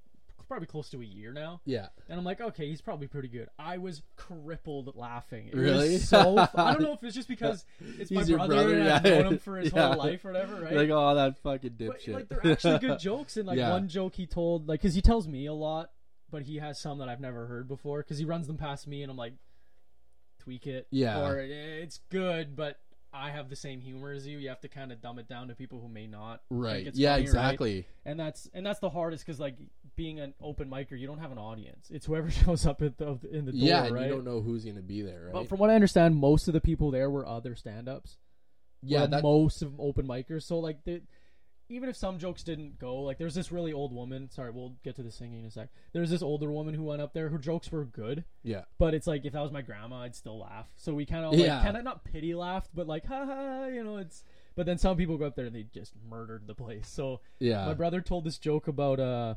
[0.46, 1.60] probably close to a year now.
[1.66, 3.48] yeah And I'm like, okay, he's probably pretty good.
[3.58, 5.48] I was crippled laughing.
[5.48, 5.98] It Really?
[5.98, 7.66] So I don't know if it's just because
[7.98, 9.18] it's my brother, brother, and I've yeah.
[9.20, 9.88] known him for his Yeah.
[9.88, 10.72] whole life or whatever, right?
[10.72, 13.36] like oh that fucking but dipshit like they're actually good jokes.
[13.36, 13.72] And like Yeah.
[13.72, 15.90] one joke he told, like, because he tells me a lot,
[16.30, 17.98] but he has some that I've never heard before.
[17.98, 19.34] Because he runs them past me, and I'm like,
[20.38, 21.20] tweak it, Yeah.
[21.28, 21.44] or "Eh,
[21.82, 22.78] it's good, but.
[23.12, 24.38] I have the same humor as you.
[24.38, 26.42] You have to kind of dumb it down to people who may not.
[26.50, 27.22] right yeah funny, right?
[27.22, 29.56] exactly and that's and that's the hardest because like
[29.96, 31.88] being an open micer, you don't have an audience.
[31.90, 34.06] It's whoever shows up at the in the door, yeah right?
[34.06, 36.54] you don't know who's gonna be there right But from what I understand, most of
[36.54, 38.18] the people there were other stand-ups.
[38.82, 40.42] yeah that most of open micers.
[40.44, 41.00] So like, they,
[41.70, 44.30] even if some jokes didn't go, like there's this really old woman.
[44.30, 45.68] Sorry, we'll get to the singing in a sec.
[45.92, 47.28] There's this older woman who went up there.
[47.28, 50.38] Her jokes were good, yeah but it's like if that was my grandma, I'd still
[50.38, 50.68] laugh.
[50.76, 51.62] So we kind of like, Yeah.
[51.62, 54.24] kind of not pity laughed, but like ha ha, you know, it's.
[54.56, 56.88] But then some people go up there and they just murdered the place.
[56.88, 59.34] So yeah my brother told this joke about uh,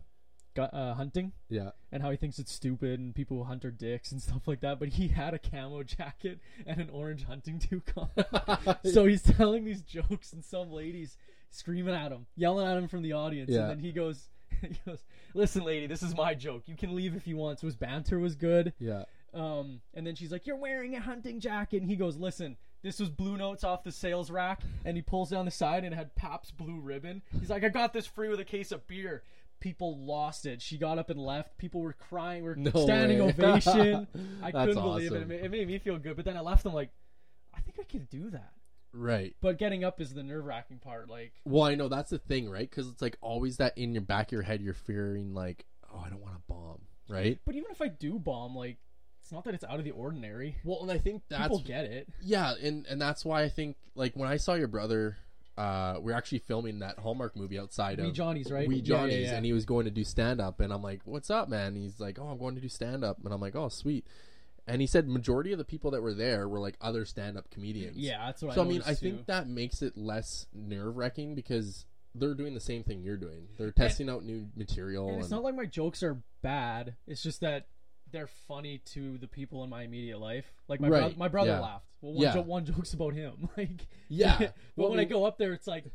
[0.57, 4.11] uh hunting yeah and how he thinks it's stupid and people who hunt are dicks
[4.11, 4.79] and stuff like that.
[4.79, 8.77] But he had a camo jacket and an orange hunting toque on.
[8.91, 11.17] so he's telling these jokes and some ladies
[11.51, 13.49] screaming at him, yelling at him from the audience.
[13.51, 13.61] Yeah.
[13.61, 14.29] And then he goes,
[14.61, 16.63] he goes, "Listen, lady, this is my joke.
[16.65, 18.73] You can leave if you want." So his banter was good.
[18.79, 22.57] yeah Um, and then she's like, "You're wearing a hunting jacket," and he goes, "Listen."
[22.83, 25.95] this was Bluenotes off the sales rack, and he pulls down the side and it
[25.97, 27.21] had Pabst Blue Ribbon.
[27.39, 29.21] He's like, I got this free with a case of beer.
[29.59, 30.63] People lost it.
[30.63, 31.59] She got up and left.
[31.59, 32.43] People were crying.
[32.43, 33.35] Were No standing way.
[33.37, 34.07] ovation.
[34.41, 35.21] I couldn't believe it.
[35.21, 36.15] It made, it made me feel good.
[36.15, 36.65] But then I left.
[36.65, 36.89] I'm like,
[37.55, 38.51] I think I could do that.
[38.93, 39.35] Right.
[39.41, 41.09] But getting up is the nerve wracking part.
[41.09, 42.69] Like, Well, I know that's the thing, right?
[42.69, 46.03] Because it's like always that in your back of your head, you're fearing like, oh,
[46.05, 47.39] I don't want to bomb, right?
[47.45, 48.77] but even if I do bomb, like,
[49.21, 50.57] it's not that it's out of the ordinary.
[50.65, 52.09] Well, and I think that's People get it.
[52.21, 55.15] yeah, and and that's why I think like when I saw your brother,
[55.57, 58.67] uh, we're actually filming that Hallmark movie outside of We Johnny's right.
[58.67, 59.35] We Yeah, Johnny's, yeah, yeah.
[59.35, 61.99] and he was going to do stand up, and I'm like, "What's up, man?" He's
[61.99, 64.05] like, "Oh, I'm going to do stand up," and I'm like, "Oh, sweet."
[64.67, 67.49] And he said majority of the people that were there were like other stand up
[67.49, 67.97] comedians.
[67.97, 68.53] yeah, that's what.
[68.55, 72.35] So I I mean, I noticed, think that makes it less nerve wracking because they're
[72.35, 73.47] doing the same thing you're doing.
[73.57, 75.05] They're testing out new material.
[75.07, 76.95] And And, it's not like my jokes are bad.
[77.07, 77.67] It's just that
[78.11, 80.51] they're funny to the people in my immediate life.
[80.67, 81.59] Like my Right, bro- my brother yeah.
[81.61, 81.85] laughed.
[82.01, 82.33] Well, one, Yeah.
[82.33, 83.49] jo- one joke's about him.
[83.57, 84.37] Like Yeah.
[84.39, 85.85] but Well, when I go up there, it's like,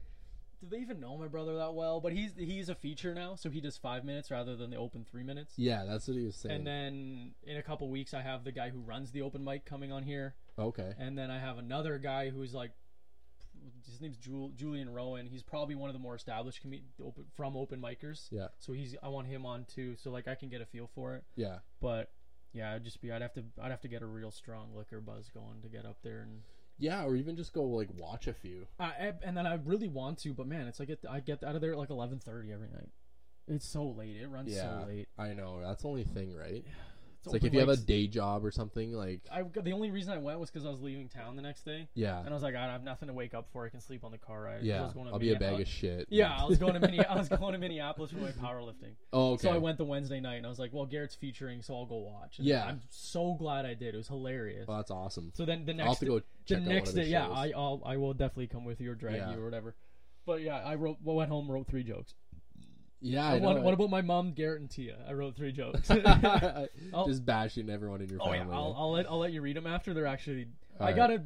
[0.61, 2.00] do they even know my brother that well?
[2.00, 5.04] But he's he's a feature now, so he does five minutes rather than the open
[5.09, 5.54] three minutes.
[5.57, 6.54] yeah, that's what he was saying.
[6.54, 9.64] And then in a couple weeks, I have the guy who runs the open mic
[9.64, 10.92] coming on here, okay.
[10.98, 12.72] and then I have another guy who's like,
[13.86, 15.26] his name's Jul- Julian Rowan.
[15.26, 18.28] He's probably one of the more established com- open, from open micers.
[18.30, 18.48] Yeah.
[18.59, 21.14] So he's I want him on too, so like I can get a feel for
[21.14, 21.24] it.
[21.36, 21.59] Yeah.
[21.80, 22.11] But
[22.52, 25.00] yeah, I'd just be I'd have to I'd have to get a real strong liquor
[25.00, 26.40] buzz going to get up there and
[26.78, 28.66] Yeah, or even just go like watch a few.
[28.78, 31.42] I, I- and then I really want to, but man, it's like it, I get
[31.42, 32.90] out of there at like eleven thirty every night.
[33.48, 34.16] It's so late.
[34.20, 34.80] It runs Yeah.
[34.82, 35.08] so late.
[35.16, 36.64] I know that's the only thing, right?
[37.26, 40.12] It's like if you have a day job or something, like I the only reason
[40.12, 42.42] I went was because I was leaving town the next day, yeah, and I was
[42.42, 43.66] like, I have nothing to wake up for.
[43.66, 44.60] I can sleep on the car ride.
[44.60, 44.82] 'Cause I yeah.
[44.84, 46.06] was going to I'll be a bag of shit.
[46.08, 48.94] Yeah, I was going to Minne- I was going to Minneapolis for my powerlifting.
[49.12, 49.42] Oh, okay.
[49.48, 51.86] So I went the Wednesday night, and I was like, well, Garrett's featuring, so I'll
[51.86, 52.38] go watch.
[52.38, 52.64] And Yeah.
[52.64, 53.94] I'm so glad I did.
[53.94, 54.68] It was hilarious.
[54.68, 55.32] Well, that's awesome.
[55.34, 57.28] so then the next go the next day, yeah.
[57.28, 59.32] I I'll, I will definitely come with you or drag Yeah.
[59.32, 59.74] you or whatever.
[60.26, 60.98] But yeah, I wrote.
[61.02, 62.14] Well, went home, wrote three jokes.
[63.01, 63.49] Yeah, I uh, know.
[63.49, 64.97] What, what about my mom, Garrett, and Tia?
[65.09, 65.88] I wrote three jokes.
[67.07, 68.38] Just bashing everyone in your oh family.
[68.38, 69.94] yeah, I'll, I'll let I'll let you read them after.
[69.94, 70.49] They're actually.
[70.78, 70.97] I Alright.
[70.97, 71.22] gotta.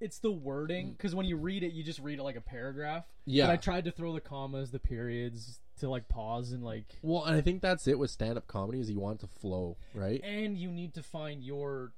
[0.00, 3.04] It's the wording because when you read it, you just read it like a paragraph.
[3.24, 3.46] Yeah.
[3.46, 6.86] But I tried to throw the commas, the periods to like pause and like.
[7.02, 9.76] well, and I think that's it with stand-up comedy is you want it to flow,
[9.94, 10.20] right?
[10.22, 11.92] And you need to find your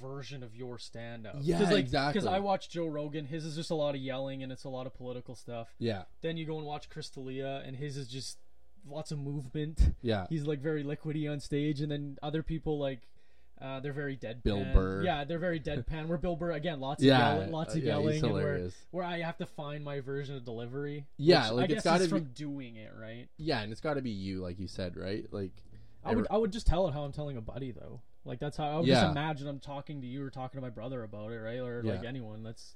[0.00, 1.36] version of your stand up.
[1.40, 2.20] Yeah, like, exactly.
[2.20, 4.68] Because I watch Joe Rogan, his is just a lot of yelling and it's a
[4.68, 5.68] lot of political stuff.
[5.78, 8.38] Yeah, Then you go and watch Chris D'Elia, and his is just
[8.88, 9.94] lots of movement.
[10.02, 13.00] yeah, He's like very liquidy on stage, and then other people like
[13.60, 14.42] uh, they're very deadpan.
[14.42, 15.02] Bill Burr.
[15.04, 16.08] Yeah, they're very deadpan.
[16.08, 19.04] Where Bill Burr again, lots of Yeah, yelling, lots of yeah, yelling, and where, where
[19.04, 21.06] I have to find my version of delivery.
[21.16, 23.28] Yeah, like, it's guess gotta be- from doing it right.
[23.36, 25.26] yeah, and it's got to be you, like you said, right?
[25.30, 25.52] Like,
[26.04, 28.00] I would I would just tell it how I'm telling a buddy though.
[28.24, 29.00] Like that's how I would Yeah.
[29.02, 31.58] just imagine I'm talking to you or talking to my brother about it, right?
[31.60, 32.08] Or like Yeah.
[32.08, 32.42] anyone.
[32.42, 32.74] That's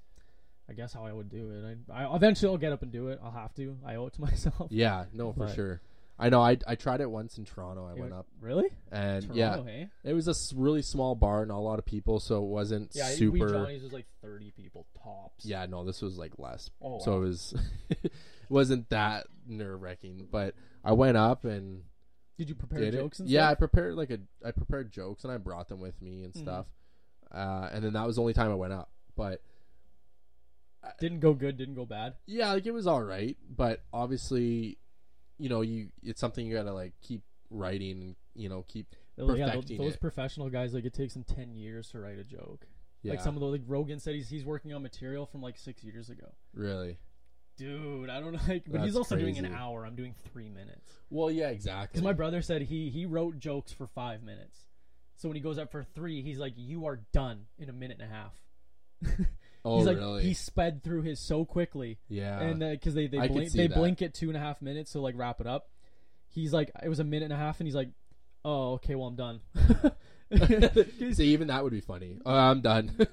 [0.69, 1.79] I guess how I would do it.
[1.93, 3.19] I, I eventually I'll get up and do it.
[3.23, 3.77] I'll have to.
[3.85, 4.69] I owe it to myself.
[4.71, 5.81] yeah, no, for But- sure.
[6.19, 6.41] I know.
[6.41, 7.87] I I tried it once in Toronto.
[7.87, 8.69] I went up, Really?
[8.91, 9.89] and Toronto, yeah, hey?
[10.03, 12.91] it was a s- really small bar, not a lot of people, so it wasn't
[12.95, 13.49] Yeah, We super.
[13.51, 15.45] Johnny's was like 30 people tops.
[15.45, 16.71] Yeah, no, this was like less.
[16.81, 17.17] Oh, So wow.
[17.19, 17.55] it was
[17.91, 18.13] it
[18.49, 20.27] wasn't that nerve wracking.
[20.31, 21.83] But I went up and
[22.39, 25.37] Did you prepare did jokes yeah, I prepared like a I prepared jokes and I
[25.37, 26.39] brought them with me and Mhm.
[26.43, 26.67] stuff.
[27.31, 28.91] Uh, and then that was the only time I went up.
[29.17, 29.43] But
[31.01, 32.15] Didn't go good, didn't go bad.
[32.27, 33.37] yeah, like it was all right.
[33.55, 34.79] But obviously,
[35.39, 39.39] you know, you it's something you gotta like keep writing and you know keep Those-
[39.39, 42.67] yeah, those, those professional guys, like it takes them 10 years to write a joke.
[43.03, 45.57] yeah Like some of the, like Rogan said he's, he's working on material from like
[45.59, 46.27] six years ago.
[46.55, 46.99] really.
[47.57, 49.87] Dude, I don't like, but he's That's also doing an hour.
[49.87, 50.93] I'm doing three minutes.
[51.09, 51.89] Well, yeah, exactly.
[51.95, 54.67] Because my brother said he he wrote jokes for five minutes.
[55.17, 57.99] So when he goes up for three, he's like, "You are done in a minute
[57.99, 58.35] and a half."
[59.67, 60.23] oh, he's like, really?
[60.23, 62.41] he sped through his so quickly, yeah.
[62.41, 63.77] and uh, because they they I blink, they that.
[63.77, 65.69] blink at two and a half minutes, so like wrap it up.
[66.29, 67.89] He's like, it was a minute and a half, and he's like,
[68.45, 69.41] "Oh, okay, well I'm done."
[71.13, 72.19] See, even that would be funny.
[72.25, 72.93] Oh, I'm done.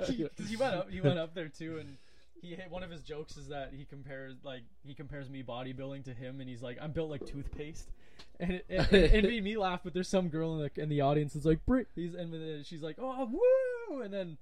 [0.00, 1.96] Because he went up, he went up there too, and
[2.40, 6.04] he hit one of his jokes is that he compares like he compares me bodybuilding
[6.04, 7.90] to him, and he's like, I'm built like toothpaste,
[8.38, 9.80] and it, it, it, it made me laugh.
[9.84, 12.82] But there's some girl in the in the audience that's like, Brit, he's and she's
[12.82, 14.38] like, oh woo, and then.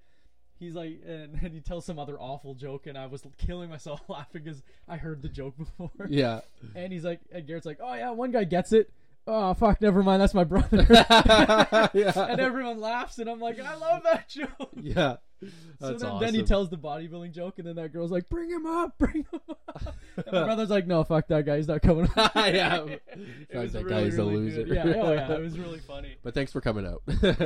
[0.59, 4.01] He's like, and, and he tells some other awful joke, and I was killing myself
[4.09, 5.91] laughing because I heard the joke before.
[6.09, 6.41] yeah.
[6.75, 8.91] And he's like, and Garrett's like, oh yeah, one guy gets it.
[9.31, 10.87] Oh fuck, never mind, that's my brother.
[11.93, 12.13] yeah.
[12.31, 14.71] and everyone laughs, and I'm like, I love that joke.
[14.81, 15.17] Yeah.
[15.41, 15.49] So
[15.81, 16.27] That's then, awesome.
[16.27, 19.25] then he tells the bodybuilding joke, and then that girl's like, "Bring him up, bring
[19.31, 21.59] him up." And my brother's like, "No, fuck that guy.
[21.59, 22.87] He's not coming." up." Yeah.
[22.87, 24.65] it was that really, guy, he's a loser.
[24.65, 24.75] good.
[24.75, 26.17] Yeah, oh yeah, it was really funny.
[26.25, 27.03] But thanks for coming out.
[27.23, 27.37] Yeah,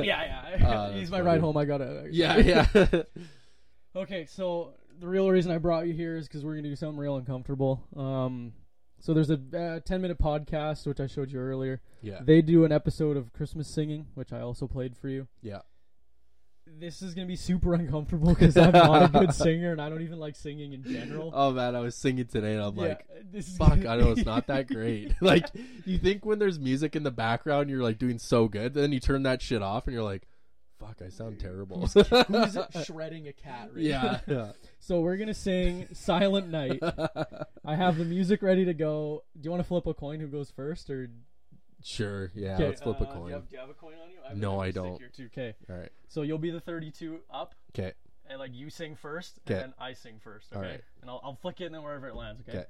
[0.57, 0.67] yeah.
[0.67, 1.27] Uh, He's my funny.
[1.27, 1.57] ride home.
[1.57, 2.07] I gotta.
[2.09, 2.65] yeah, yeah.
[3.95, 6.97] Okay, so the real reason I brought you here is because we're gonna do something
[6.97, 7.83] real uncomfortable.
[7.95, 8.53] Um,
[9.03, 11.81] so there's a uh, ten minute podcast which I showed you earlier.
[12.01, 12.19] Yeah.
[12.21, 15.27] They do an episode of Christmas singing, which I also played for you.
[15.41, 15.59] Yeah.
[16.79, 20.03] This is gonna be super uncomfortable because I'm not a good singer and I don't
[20.03, 21.31] even like singing in general.
[21.35, 24.11] Oh man, I was singing today and I'm Yeah, like, this is fuck, I know
[24.11, 25.13] it's not that great.
[25.21, 25.47] like,
[25.85, 29.01] you think when there's music in the background, you're like doing so good, then you
[29.01, 30.23] turn that shit off and you're like,
[30.79, 31.87] fuck, I sound terrible.
[31.87, 33.69] Who's shredding a cat?
[33.73, 34.19] Right yeah.
[34.27, 34.33] now?
[34.35, 34.51] yeah.
[34.79, 36.79] So we're gonna sing "Silent Night."
[37.65, 39.23] I have the music ready to go.
[39.39, 40.19] Do you want to flip a coin?
[40.19, 41.09] Who goes first, or
[41.83, 42.31] sure.
[42.35, 42.55] Yeah.
[42.55, 43.31] Okay, let's flip uh, a Do you, coin.
[43.31, 44.17] have, do you have a coin on you?
[44.29, 45.01] I No, I don't.
[45.19, 45.89] Okay, All right.
[46.07, 47.93] so you'll be the thirty-two up, Okay.
[48.29, 50.47] and like you sing first, and then I sing first.
[50.53, 50.81] Okay, Alright.
[51.01, 52.41] and I'll, I'll flick it, and then wherever it lands.
[52.47, 52.59] Okay.
[52.59, 52.67] Okay.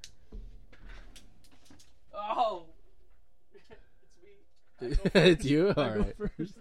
[2.15, 2.65] Oh,
[5.13, 5.73] it's you.
[5.77, 5.97] All right.
[5.97, 6.53] All go first.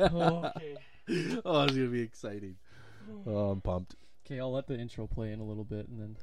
[0.00, 0.76] Oh, okay.
[1.44, 2.56] Oh, it's gonna be exciting.
[3.26, 3.96] Oh, I'm pumped.
[4.24, 6.16] Okay, I'll let the intro play in a little bit, and then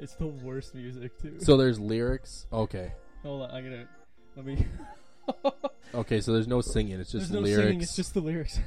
[0.00, 1.36] it's the worst music too.
[1.38, 2.46] So there's lyrics.
[2.52, 2.92] Okay.
[3.22, 3.88] Hold on, I'm gonna
[4.34, 4.66] let me.
[5.94, 6.20] Okay.
[6.20, 6.98] So there's no singing.
[6.98, 7.62] It's just There's no lyrics.
[7.68, 7.80] singing.
[7.82, 8.58] It's just the lyrics.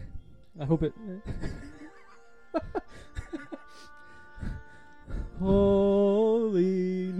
[0.57, 0.93] I hope it.
[5.39, 7.13] Holy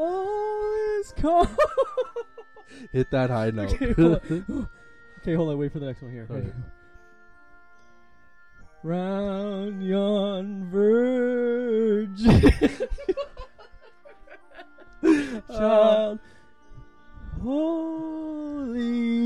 [0.00, 1.48] all is calm.
[2.92, 3.74] Hit that high note.
[3.74, 4.68] Okay, hold on.
[5.20, 5.58] okay, hold on.
[5.58, 6.26] Wait for the next one here.
[6.30, 6.52] Alright.
[8.82, 12.40] Round yon virgin
[15.50, 16.18] child,
[17.42, 18.78] holy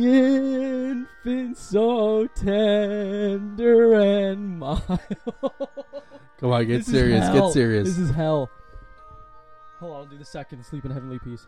[0.09, 4.83] infant, so tender and mild.
[6.41, 7.29] Come on, get This serious.
[7.29, 7.89] Get serious.
[7.89, 8.51] This is hell.
[9.85, 10.65] Hold on, I'll do the second.
[10.65, 11.47] Sleep in heavenly peace.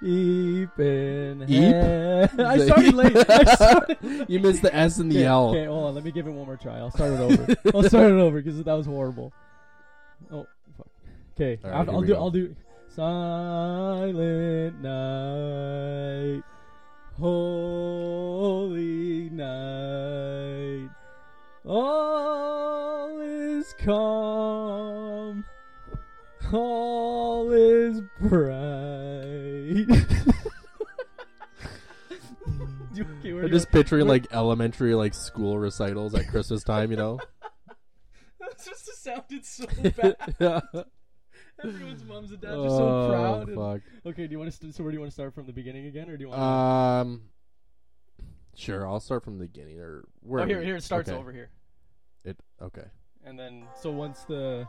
[0.00, 1.74] Eep in Eep?
[2.40, 3.14] I started late.
[3.28, 3.98] I started
[4.28, 5.50] you missed the S and the okay, L.
[5.50, 5.94] Okay, hold on.
[5.94, 6.78] Let me give it one more try.
[6.78, 7.54] I'll start it over.
[7.74, 9.30] I'll start it over because that was horrible.
[10.32, 10.46] Oh,
[10.78, 10.86] fuck.
[11.36, 12.06] Okay, right, I'll, I'll do.
[12.06, 12.14] go.
[12.14, 12.56] I'll do.
[12.88, 16.42] Silent night,
[17.18, 18.08] holy
[19.28, 20.88] night,
[21.68, 25.44] all is calm,
[26.52, 29.86] all is bright.
[33.00, 37.20] Okay, I'm just picturing like elementary like school recitals at Christmas time, you know?
[38.40, 39.66] That just sounded so
[39.96, 40.16] bad.
[40.40, 40.60] yeah.
[41.62, 43.48] Everyone's mums and dads are so proud.
[43.48, 43.82] and- Oh, fuck.
[44.06, 44.56] Okay, do you want to?
[44.56, 46.28] St- so where do you want to start from the beginning again, or do you
[46.30, 46.40] want?
[46.40, 47.22] Um,
[48.58, 48.86] sure.
[48.86, 50.42] I'll start from the beginning, or oh, where?
[50.42, 51.18] oh, here, here it starts okay.
[51.18, 51.50] over here,
[52.24, 52.86] It okay.
[53.24, 54.66] and then so once the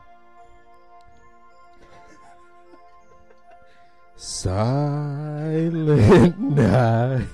[4.22, 5.68] Silent
[6.38, 7.24] night,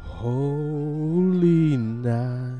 [0.00, 2.58] holy night,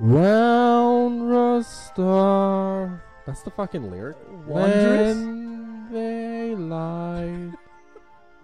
[0.00, 3.04] round a star.
[3.26, 4.16] That's the fucking lyric.
[4.46, 5.16] Wondrous?
[5.16, 7.52] When they light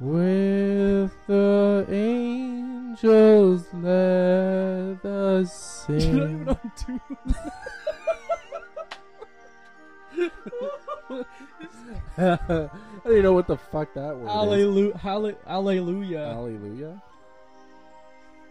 [0.01, 6.49] with the angels, let us You're not even sing.
[6.49, 7.19] on tune.
[12.19, 12.69] I
[13.05, 14.33] don't know what the fuck that word is.
[14.33, 14.97] Hallelujah!
[14.99, 16.27] Halle- Hallelujah!
[16.27, 17.01] Hallelujah.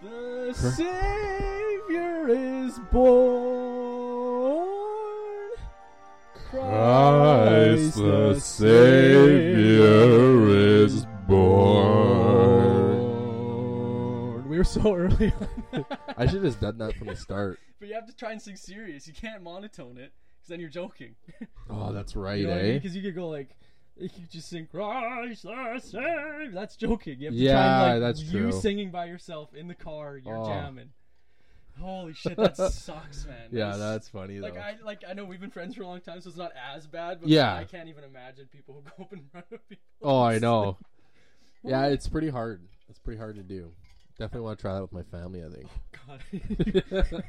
[0.02, 4.68] The Savior is born.
[6.50, 11.16] Christ the Savior is born.
[11.28, 11.36] We
[14.57, 15.34] were so early
[15.73, 15.86] on.
[16.17, 17.59] I should have just done that from the start.
[17.80, 19.07] But you have to try and sing serious.
[19.07, 21.13] You can't monotone it because then you're joking.
[21.69, 22.71] Oh, that's right, You know what I mean?
[22.71, 22.78] eh?
[22.80, 23.49] Because you could go like,
[23.97, 26.49] you could just sing Christ the Savior.
[26.53, 27.19] That's joking.
[27.19, 28.51] You have to Yeah, try and, like, that's you true.
[28.53, 30.17] singing by yourself in the car.
[30.17, 30.47] You're Oh.
[30.47, 30.89] jamming.
[31.80, 33.49] Holy shit, that sucks, man.
[33.51, 34.57] Yeah, That that's funny like.
[34.57, 36.88] I like I know we've been friends for a long time, so it's not as
[36.88, 37.19] bad.
[37.19, 37.53] But Yeah.
[37.53, 39.84] I can't even imagine people who go up in front of people.
[40.01, 40.78] Oh, I know.
[41.68, 42.61] Yeah, it's pretty hard.
[42.89, 43.72] It's pretty hard to do.
[44.20, 45.43] Definitely want to try that with my family.
[45.43, 45.68] I think.
[47.13, 47.24] God.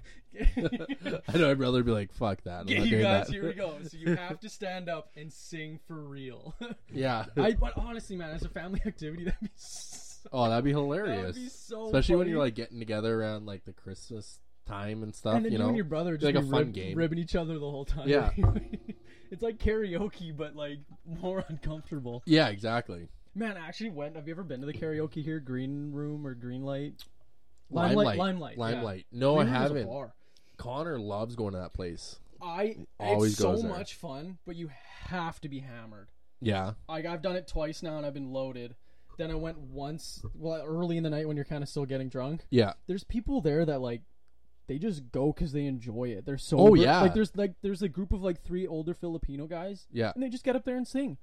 [1.28, 3.32] I know I'd rather be like, "Fuck that." I'm you guys, that.
[3.32, 3.76] here we go.
[3.89, 6.55] So you have to stand up and sing for real.
[6.93, 7.26] yeah.
[7.36, 10.82] I, but honestly, man, as a family activity, that'd be so, oh, that'd be that'd
[10.84, 11.36] hilarious.
[11.36, 15.34] be so Especially when you're like getting together around like the Christmas time and stuff.
[15.36, 15.68] and then you you, know.
[15.68, 16.97] and your brother just like a fun rib- game.
[16.97, 18.09] ribbing each other the whole time.
[18.09, 18.30] Yeah.
[19.30, 22.22] it's like karaoke, but like more uncomfortable.
[22.26, 23.09] yeah, exactly.
[23.35, 24.16] Man, I actually went.
[24.16, 26.95] Have you ever been to the karaoke here, Green Room or Green Light?
[27.70, 28.18] Limelight.
[28.18, 28.57] Limelight.
[28.57, 28.64] yeah.
[28.64, 29.07] Limelight.
[29.12, 29.87] No, Green I Room is a haven't.
[29.89, 30.14] bar.
[30.57, 32.18] Connor loves going to that place.
[32.43, 33.70] I Always it's so goes there.
[33.70, 34.70] much fun, but you
[35.07, 36.09] have to be hammered.
[36.41, 36.72] Yeah.
[36.89, 38.74] Like I've done it twice now, and I've been loaded.
[39.18, 42.09] Then I went once, well, early in the night when you're kind of still getting
[42.09, 42.47] drunk.
[42.51, 42.74] Yeah.
[42.87, 44.03] There's people there that like,
[44.68, 46.24] they just go because they enjoy it.
[46.24, 47.01] They're so Oh, yeah.
[47.01, 50.12] Like there's like there's a group of like three older Filipino guys, Yeah.
[50.14, 51.18] and they just get up there and sing.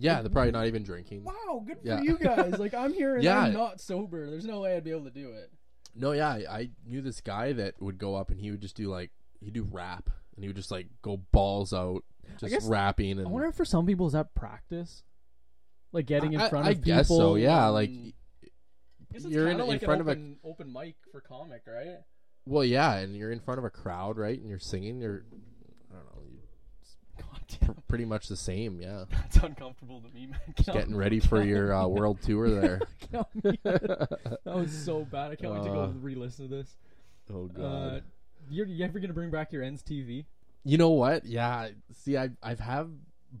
[0.00, 0.20] Yeah.
[0.22, 1.24] They're probably not even drinking.
[1.24, 2.00] Wow, good for Yeah.
[2.02, 2.58] you guys.
[2.58, 3.40] Like I'm here and Yeah.
[3.40, 4.28] I'm not sober.
[4.30, 5.50] There's no way I'd be able to do it.
[5.94, 8.76] No, yeah, I, I knew this guy that would go up and he would just
[8.76, 12.04] do like he'd do rap and he would just like go balls out,
[12.38, 15.02] just guess- rapping and I wonder if for some people is that practice,
[15.92, 16.86] like getting in I- front I of people.
[16.96, 17.34] guess so.
[17.34, 17.90] Yeah, like
[19.12, 21.20] guess it's you're in- kinda in like an front of a- open, open mic for
[21.20, 21.98] comic, right?
[22.46, 24.38] well, yeah, and you're in front of a crowd, right?
[24.38, 25.00] And you're singing.
[25.00, 25.24] You're
[25.90, 26.38] I don't know, you
[27.88, 28.80] Pretty much the same.
[28.80, 30.38] Yeah, that's uncomfortable to me, man.
[30.56, 32.80] just getting ready for your uh, world tour there.
[33.12, 33.78] Count me out.
[33.78, 35.32] that was so bad.
[35.32, 36.76] I can't wait to go Uh, re-listen to this.
[37.32, 37.64] oh god.
[37.64, 38.00] Uh,
[38.50, 40.24] you're, you ever gonna bring back your ends TV?
[40.64, 41.24] you know what?
[41.24, 41.68] Yeah.
[41.92, 42.90] See, I I've have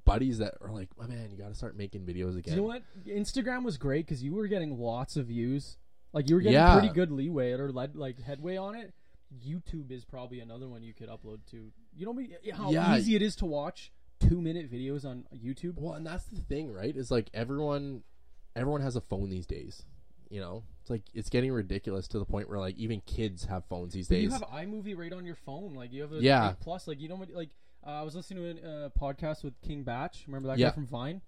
[0.04, 2.54] buddies that are like, oh man, you got to start making videos again.
[2.54, 2.82] you know what?
[3.06, 5.76] Instagram was great because you were getting lots of views.
[6.12, 6.72] Like you were getting Yeah.
[6.78, 8.94] pretty good leeway or led, like headway on it.
[9.46, 11.70] YouTube is probably another one you could upload to.
[11.96, 12.16] You know
[12.54, 12.96] how Yeah.
[12.96, 15.74] easy it is to watch two minute videos on YouTube.
[15.78, 16.94] Well, and that's the thing, right?
[16.96, 18.02] Is like everyone,
[18.54, 19.82] everyone has a phone these days.
[20.28, 23.64] You know, it's like it's getting ridiculous to the point where like even kids have
[23.64, 24.22] phones these days.
[24.22, 25.74] you have iMovie right on your phone.
[25.74, 26.54] Like you have a Yeah.
[26.60, 26.86] plus.
[26.86, 27.30] Like you know what?
[27.30, 27.50] Like
[27.84, 30.12] uh, I was listening to a uh, podcast with King Bach.
[30.26, 30.68] Remember that Yeah.
[30.68, 31.22] guy from Vine?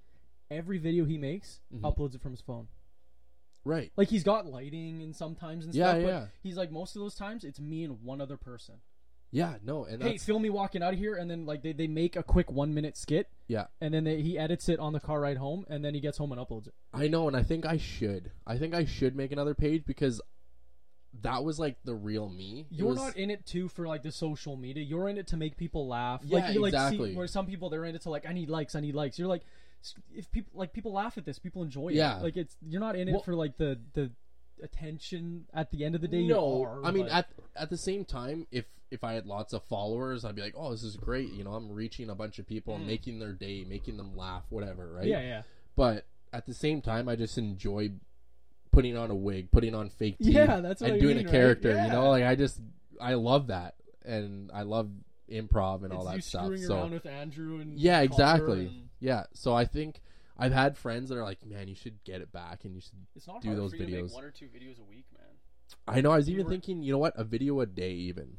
[0.50, 1.80] Every video he makes, Mhm.
[1.80, 2.68] uploads it from his phone.
[3.64, 3.92] right?
[3.96, 6.02] Like he's got lighting and sometimes and Yeah, stuff.
[6.02, 6.20] yeah.
[6.20, 8.80] But he's like most of those times it's me and one other person.
[9.34, 11.72] Yeah, no, and Hey, that's film me walking out of here, and then like they,
[11.72, 13.64] they make a quick one minute skit, yeah.
[13.80, 16.18] and then they, he edits it on the car ride home, and then he gets
[16.18, 16.74] home and uploads it.
[16.92, 18.30] I know, and I think I should.
[18.46, 20.20] I think I should make another page because
[21.22, 22.66] that was like the real me.
[22.70, 24.82] It You're was- not in it too for like the social media.
[24.84, 26.20] You're in it to make people laugh.
[26.24, 27.14] Yeah, like, you, like, see- exactly.
[27.14, 29.18] where some people they're in it to like I need likes, I need likes.
[29.18, 29.42] You're like
[30.14, 31.94] if people like people laugh at this, people enjoy it.
[31.94, 32.18] Yeah.
[32.20, 34.10] like it's you're not in it Well- for like the the
[34.62, 36.26] attention at the end of the day.
[36.26, 39.52] no, are, I mean but- at at the same time, if if I had lots
[39.54, 41.32] of followers, I'd be like, oh, this is great.
[41.32, 42.86] You know, I'm reaching a bunch of people, Mm.
[42.86, 45.06] making their day, making them laugh, whatever, right?
[45.06, 45.42] yeah, yeah,
[45.76, 47.92] But at the same time, I just enjoy
[48.70, 51.28] putting on a wig, putting on fake teeth, Yeah, that's and I doing mean, a
[51.28, 51.32] right?
[51.32, 51.70] character.
[51.70, 52.60] You know, like I just
[53.00, 54.90] I love that, and I love
[55.30, 56.50] improv and all that stuff.
[56.58, 58.66] So around with Andrew and yeah, exactly.
[58.66, 60.00] and- Yeah, so I think
[60.42, 62.94] I've had friends that are like, man, you should get it back, and you should.
[63.14, 64.12] It's not do hard those for you to make videos.
[64.14, 65.28] one or two videos a week, man.
[65.88, 66.10] I know.
[66.12, 68.36] I was You even were- thinking, you know what, a video a day, even,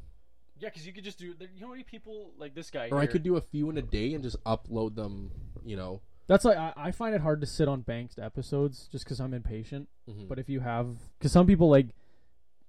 [0.58, 1.26] Yeah, because you could just do.
[1.40, 2.88] You know how many people like this guy?
[2.90, 5.30] or I here- could do a few in a day and just upload them.
[5.64, 9.04] You know, That's like I, I find it hard to sit on banked episodes just
[9.04, 9.88] because I'm impatient.
[10.08, 10.28] Mhm.
[10.28, 10.88] But if you have,
[11.18, 11.88] because some people like,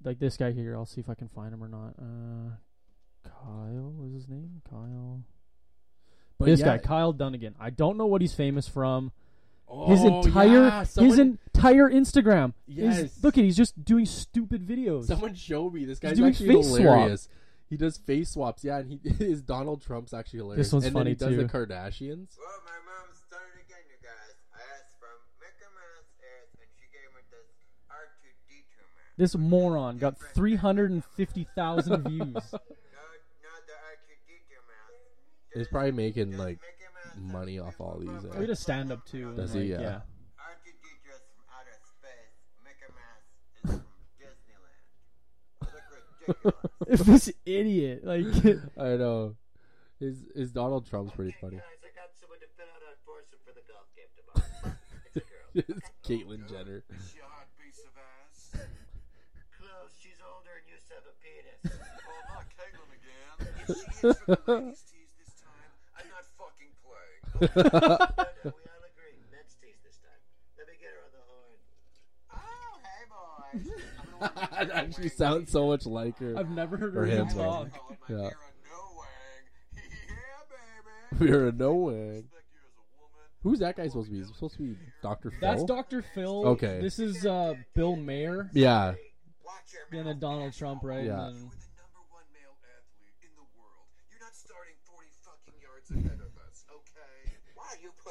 [0.04, 1.96] like this guy here, I'll see if I can find him or not.
[2.00, 2.56] Uh,
[3.24, 4.62] Kyle is his name.
[4.70, 5.24] Kyle.
[6.38, 7.56] But this yeah, guy, Kyle Dunnigan.
[7.60, 9.12] I don't know what he's famous from.
[9.68, 12.54] Oh, His entire yeah, his entire Instagram.
[12.68, 13.24] is- Yes.
[13.24, 15.06] look at he's just doing stupid videos.
[15.06, 17.20] someone show me this guy's doing actually face swap.
[17.68, 20.68] He does face swaps, yeah, and he is Donald Trump's actually hilarious.
[20.68, 22.38] This one's and funny, then he does the Kardashians.
[22.38, 24.38] Well, my mom started again, you guys.
[24.54, 27.50] I asked from Mickey Mouse Earth, and she gave me this
[27.90, 29.14] R2D2 man.
[29.18, 32.22] this moron got three hundred and fifty thousand views.
[32.22, 35.56] No, not the R2D2 mouse.
[35.56, 36.75] He's probably making like Mickey Mouse
[37.18, 38.26] money off all these, Mouse.
[38.36, 38.40] eh?
[38.40, 39.30] We just stand up too.
[39.30, 39.72] and, Does he?
[39.74, 40.00] like, Yeah.
[40.40, 42.36] R2D2 is from outer space.
[42.64, 43.84] Mickey Mouse is from
[44.22, 45.74] Disneyland.
[45.74, 45.84] Look
[46.88, 47.02] ridiculous.
[47.02, 48.26] If this idiot, like,
[48.78, 49.36] I know.
[50.00, 51.56] His his Donald Trump's pretty Okay, funny.
[51.56, 54.76] guys, I got someone to fill out our foursome for the golf game tomorrow.
[55.16, 55.80] It's a girl.
[55.80, 56.84] it's Caitlyn Jenner.
[56.92, 58.60] Is she a hot piece of ass?
[59.56, 59.96] Close.
[59.98, 61.64] She's older and used to have a penis.
[61.64, 63.40] oh, not Caitlyn again.
[63.64, 64.84] If she hits for the ladies'
[67.42, 69.16] no, no, we all agree.
[69.32, 70.22] Men's tees this time.
[70.58, 71.58] Let me get her on the horn.
[72.32, 73.68] Oh, hey, boys.
[74.00, 76.38] I'm gonna work it actually sounds so much like her.
[76.38, 77.68] I've never heard Or her him, talk.
[78.10, 78.16] Yeah.
[78.18, 78.24] yeah.
[78.24, 78.30] yeah.
[81.20, 81.94] We're a no way.
[81.94, 83.26] Respect you as a woman.
[83.44, 84.20] Who's that guy supposed to be?
[84.20, 85.32] Is it supposed to be Dr.
[85.32, 85.40] Phil?
[85.42, 86.02] That's Dr.
[86.14, 86.48] Phil.
[86.48, 86.80] Okay.
[86.82, 88.50] This is uh, Bill Maher.
[88.54, 88.96] Yeah.
[89.46, 90.68] Watch your And then mouth, Donald asshole.
[90.76, 91.06] Trump, right?
[91.06, 91.30] Yeah.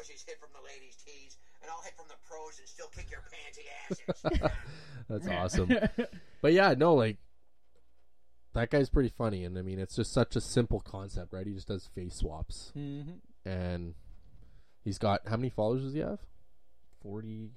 [0.05, 3.11] Pussies hit from the ladies' tees, and I'll hit from the pros and still kick
[3.11, 3.63] your pansy
[4.41, 4.53] asses?
[5.09, 5.71] That's awesome.
[6.43, 7.17] But yeah, no, like
[8.53, 11.47] that guy's pretty funny, and I mean, it's just such a simple concept, right?
[11.47, 13.21] He just does face swaps, Mhm.
[13.47, 13.95] and
[14.83, 16.21] he's got how many followers does he have?
[17.01, 17.51] 40.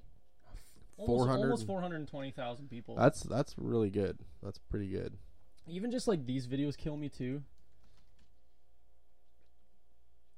[1.06, 2.95] Four Almost, almost 420,000 people.
[2.95, 4.20] That's that's really good.
[4.41, 5.18] That's pretty good.
[5.68, 7.43] Even just like these videos kill me too.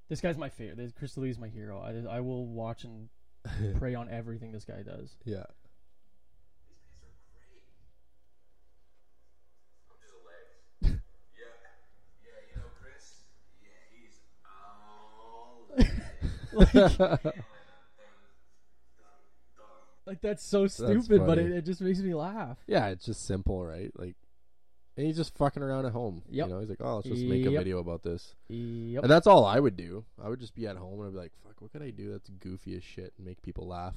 [0.09, 0.77] This guy's my favorite.
[0.77, 1.79] This, Chris Lee is my hero.
[1.79, 3.09] I, I will watch and
[3.79, 5.15] pray on everything this guy does.
[5.23, 5.43] yeah.
[9.87, 10.99] I'm just a leg.
[11.37, 11.45] yeah,
[12.23, 13.23] yeah, you know Chris.
[13.61, 14.19] Yeah, he's
[17.23, 17.33] all.
[20.09, 22.57] Like that's so stupid, but it, it just makes me laugh.
[22.65, 23.91] Yeah, it's just simple, right?
[23.95, 24.15] Like,
[24.99, 26.21] and he's just fucking around at home.
[26.29, 26.47] Yep.
[26.47, 27.59] You know, he's like, oh, let's just make a Yep.
[27.61, 28.35] video about this.
[28.49, 29.03] Yep.
[29.03, 30.03] And that's all I would do.
[30.21, 32.11] I would just be at home and I'd be like, fuck, what could I do
[32.11, 33.95] that's goofy as shit and make people laugh?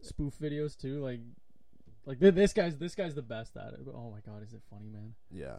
[0.00, 1.18] Spoof videos too, like
[2.06, 3.84] like th- this guy's this guy's the best at it.
[3.84, 5.14] But oh my god, is it funny, man?
[5.30, 5.56] Yeah.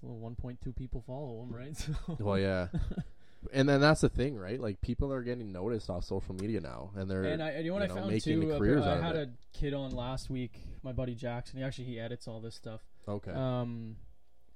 [0.00, 1.76] Well, 1.2 people follow him, right?
[1.76, 2.68] So Well, yeah.
[3.52, 4.60] and then that's the thing, right?
[4.60, 6.90] Like, people are getting noticed off social media now.
[6.96, 8.52] And they're, And I, and you know what you I know, found making too?
[8.52, 9.28] Uh, careers I out of had a
[9.58, 11.58] kid on last week, my buddy Jackson.
[11.58, 12.82] He actually he edits all this stuff.
[13.08, 13.30] Okay.
[13.32, 13.96] Um,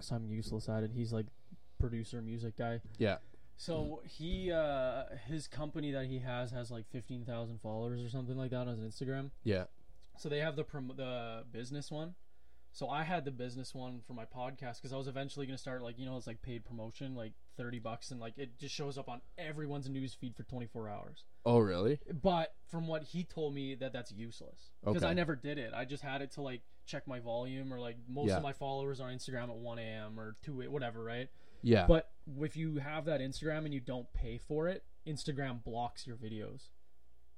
[0.00, 0.90] so I'm useless at it.
[0.94, 1.26] He's like
[1.78, 2.80] producer, music guy.
[2.98, 3.18] yeah.
[3.56, 8.50] So he uh his company that he has has like 15,000 followers or something like
[8.52, 9.30] that on his Instagram.
[9.44, 9.64] Yeah.
[10.16, 12.14] So they have the prom- the business one.
[12.72, 15.82] So I had the business one for my podcast because I was eventually gonna start
[15.82, 18.96] like you know it's like paid promotion like thirty bucks and like it just shows
[18.96, 21.24] up on everyone's news feed for twenty four hours.
[21.44, 21.98] Oh, really?
[22.22, 25.10] But from what he told me that that's useless because Okay.
[25.10, 25.72] I never did it.
[25.74, 28.36] I just had it to like check my volume or like most Yeah.
[28.38, 30.18] of my followers on Instagram at one a.m.
[30.18, 31.28] or two a- whatever, right?
[31.62, 31.86] Yeah.
[31.86, 32.10] But
[32.40, 36.68] if you have that Instagram and you don't pay for it, Instagram blocks your videos.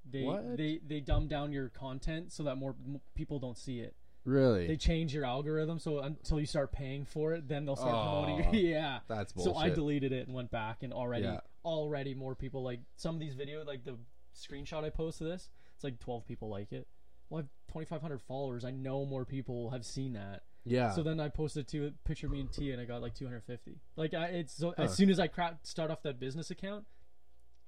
[0.09, 0.57] They What?
[0.57, 3.95] they they dumb down your content so that more m- people don't see it.
[4.25, 4.67] really?
[4.69, 8.55] They change your algorithm so until you start paying for it, then they'll start promoting.
[8.55, 8.69] You.
[8.75, 9.01] yeah.
[9.09, 9.55] that's bullshit.
[9.55, 11.41] So I deleted it and went back, and already Yeah.
[11.65, 13.97] already more people like some of these videos, like the
[14.35, 15.51] screenshot I posted this.
[15.75, 16.87] It's like twelve people like it.
[17.33, 18.65] Well, I have twenty five hundred followers.
[18.65, 20.43] I know more people have seen that.
[20.65, 20.91] yeah.
[20.93, 23.81] So then I posted to a picture me and T, and I got like 250.
[23.97, 24.83] Like I, it's so Huh.
[24.85, 26.85] as soon as I cra- start off that business account,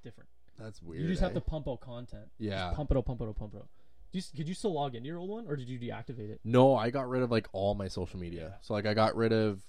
[0.02, 0.28] different.
[0.58, 1.02] that's weird.
[1.02, 1.34] you just have eh?
[1.34, 2.26] to pump out content.
[2.38, 2.66] Yeah.
[2.66, 3.68] Just pump it out, pump it out, pump it out.
[4.12, 6.40] Do you, could you still log into your old one, or did you deactivate it?
[6.44, 8.42] No, I got rid of like all my social media.
[8.50, 8.56] Yeah.
[8.60, 9.62] So like I got rid of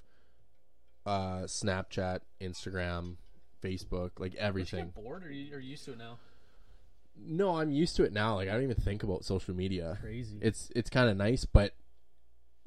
[1.06, 3.16] uh Snapchat, Instagram,
[3.64, 4.90] Facebook, like everything.
[4.94, 6.18] bored, or you, are you used to it now?
[7.18, 8.36] No, I'm used to it now.
[8.36, 9.98] Like I don't even think about social media.
[10.02, 10.38] Crazy.
[10.42, 11.74] It's it's kind of nice, but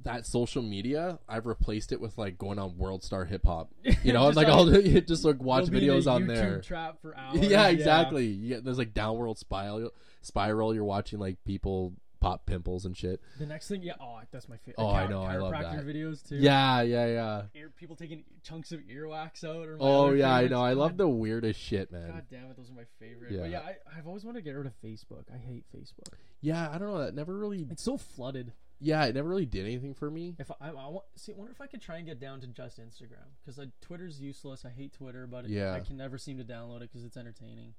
[0.05, 3.71] that social media, I've replaced it with like going on World Star Hip Hop.
[4.05, 6.61] You know, like on- I'll just like watch You'll be in videos on YouTube there.
[6.61, 7.39] Trap for hours.
[7.41, 8.27] yeah, exactly.
[8.27, 9.91] You get, there's like downward spiral
[10.23, 10.75] spiral.
[10.75, 13.21] You're watching like people pop pimples and shit.
[13.39, 13.95] The next thing, yeah.
[14.01, 14.77] Oh, that's my favorite.
[14.79, 15.85] Oh, I know, I love that.
[15.87, 16.37] videos too.
[16.37, 17.43] Yeah, yeah, yeah.
[17.55, 19.69] Ear, people taking chunks of earwax out.
[19.69, 20.63] Or Oh yeah, I know.
[20.63, 22.11] I love the weirdest shit, man.
[22.11, 23.33] God damn it, those are my favorite.
[23.33, 23.41] Yeah.
[23.41, 25.25] But yeah, I, I've always wanted to get rid of Facebook.
[25.33, 26.15] I hate Facebook.
[26.41, 26.99] Yeah, I don't know.
[26.99, 27.67] That never really.
[27.71, 28.53] It's so flooded.
[28.81, 30.37] Yeah, it never really did anything for me.
[30.39, 32.41] If I, I, I want, see, I wonder if I could try and get down
[32.43, 34.65] to just Instagram because like, Twitter's useless.
[34.65, 35.73] I hate Twitter, but it, Yeah.
[35.75, 37.75] I can never seem to download it because it's entertaining.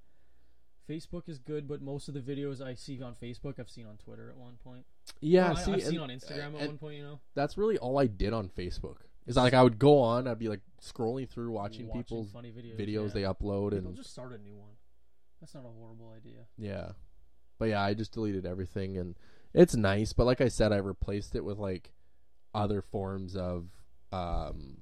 [0.90, 3.98] Facebook is good, but most of the videos I see on Facebook, I've seen on
[3.98, 4.86] Twitter at one point.
[5.22, 6.98] Yeah, I, see, I've seen on Instagram at one point.
[6.98, 8.98] You know, that's really all I did on Facebook.
[9.28, 12.52] Is like I would go on, I'd be like scrolling through, watching, Watching people's funny
[12.52, 12.80] videos.
[12.80, 13.14] videos yeah.
[13.14, 14.72] they upload, I'll and just start a new one.
[15.40, 16.46] That's not a horrible idea.
[16.58, 16.94] yeah.
[17.60, 19.16] But yeah, I just deleted everything, and
[19.54, 20.14] it's nice.
[20.14, 21.92] But like I said, I replaced it with like
[22.56, 23.68] other forms of,
[24.12, 24.78] um,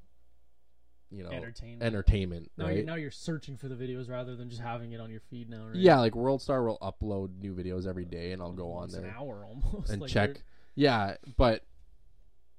[1.11, 1.83] you know, Entertainment.
[1.83, 2.51] entertainment.
[2.57, 2.75] Now, right?
[2.77, 5.49] you're, now you're searching for the videos rather than just having it on your feed
[5.49, 5.75] now, right?
[5.75, 9.13] Yeah, like WorldStar will upload new videos every day, and I'll go on there an
[9.17, 10.33] hour almost and like check.
[10.33, 10.43] they're-
[10.75, 11.63] Yeah, but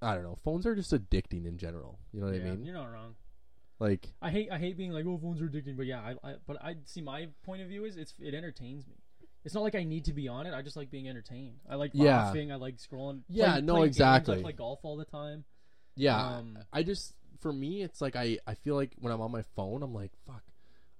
[0.01, 0.37] I don't know.
[0.45, 1.99] Phones are just addicting in general.
[2.13, 2.65] You know what yeah, I mean?
[2.65, 3.15] You're not wrong.
[3.81, 6.35] Like, I hate I hate being like oh phones are addicting, but yeah, I, I
[6.47, 8.95] but I see my point of view is it's it entertains me.
[9.45, 10.55] It's not like I need to be on it.
[10.55, 11.57] I just like being entertained.
[11.71, 12.25] I like Yeah.
[12.25, 12.51] laughing.
[12.51, 13.21] I like scrolling.
[13.29, 13.97] Yeah, play- no, playing games.
[13.97, 14.39] exactly.
[14.39, 15.45] I play golf all the time.
[15.95, 19.31] yeah, Um, I just for me, it's like I I feel like when I'm on
[19.33, 20.43] my phone, I'm like, fuck,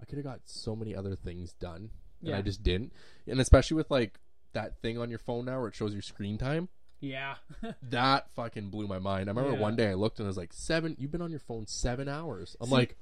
[0.01, 1.91] I could have got so many other things done,
[2.25, 2.93] and I just didn't.
[3.27, 4.19] And especially with like
[4.53, 6.69] that thing on your phone now where it shows your screen time.
[7.01, 7.37] Yeah,
[7.83, 9.29] That fucking blew my mind.
[9.29, 9.61] I remember Yeah.
[9.63, 10.97] one day I looked and I was like, seven.
[10.99, 12.57] You've been on your phone seven hours.
[12.61, 12.97] I'm See- like,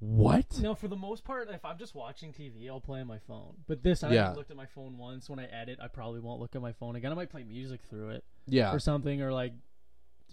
[0.00, 0.58] what?
[0.60, 0.74] no.
[0.74, 3.54] For the most part, if I'm just watching TV, I'll play on my phone.
[3.66, 4.22] But this, I Yeah.
[4.22, 5.30] haven't looked at my phone once.
[5.30, 7.12] When I edit, I probably won't look at my phone again.
[7.12, 9.52] I might play music through it Yeah, or something, or like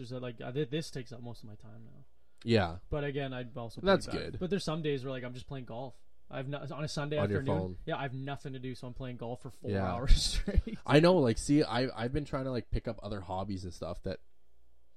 [0.01, 2.03] there's a like I, this takes up most of my time now.
[2.43, 2.75] yeah.
[2.89, 4.15] But again, I'd also That's back.
[4.15, 4.37] good.
[4.39, 5.93] But there's some days where like I'm just playing golf.
[6.33, 7.75] I've not on a Sunday On afternoon.
[7.85, 9.85] Yeah, I have nothing to do, so I'm playing golf for four Yeah.
[9.85, 11.15] hours straight, I know.
[11.17, 14.19] Like, see, I I've been trying to like pick up other hobbies and stuff that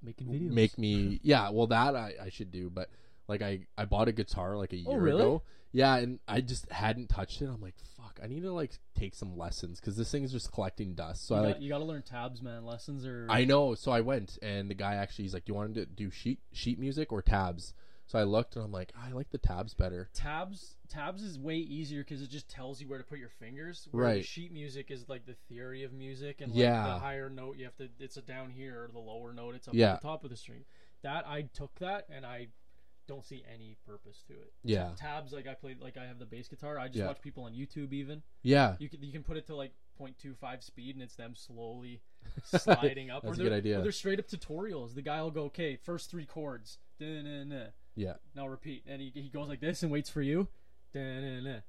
[0.03, 0.51] making videos.
[0.53, 2.91] make me yeah well that I, I should do but
[3.27, 5.23] like I, I bought a guitar like a oh, year Oh, really?
[5.23, 5.43] ago
[5.73, 7.75] yeah and i just hadn't touched it i'm like
[8.15, 11.27] fuck i need to like take some lessons because this thing is just collecting dust
[11.27, 12.65] so you, i got, like you got to learn tabs, man.
[12.65, 13.27] Lessons are.
[13.31, 15.87] i know so i went and the guy actually he's like "Do you want to
[15.87, 17.75] do sheet sheet music or tabs
[18.07, 20.11] So I looked and I'm like, I like the tabs better.
[20.13, 23.89] tabs tabs is way easier because it just tells you where to put your fingers.
[23.93, 24.23] Right.
[24.23, 26.85] Sheet music is like the theory of music, and like Yeah.
[26.87, 27.89] the higher note you have to.
[27.99, 29.95] It's a down here, or the lower note it's up Yeah.
[29.95, 30.65] at the top of the string.
[31.03, 32.49] That I took that and I
[33.07, 34.53] don't see any purpose to it.
[34.63, 34.91] Yeah.
[34.97, 36.79] Tabs like I played like I have the bass guitar.
[36.79, 37.07] I just Yeah.
[37.07, 38.23] watch people on YouTube even.
[38.43, 38.77] Yeah.
[38.79, 42.01] You can you can put it to like 0.25 speed and it's them slowly
[42.45, 43.23] sliding up.
[43.23, 43.79] That's or a good they're- idea.
[43.79, 44.95] Or they're straight up tutorials.
[44.95, 47.67] The guy will go, okay, first three chords, da-na-na.
[47.97, 48.15] Yeah.
[48.35, 50.49] now repeat, and he, he goes like this and waits for you,
[50.93, 51.61] da-na-na.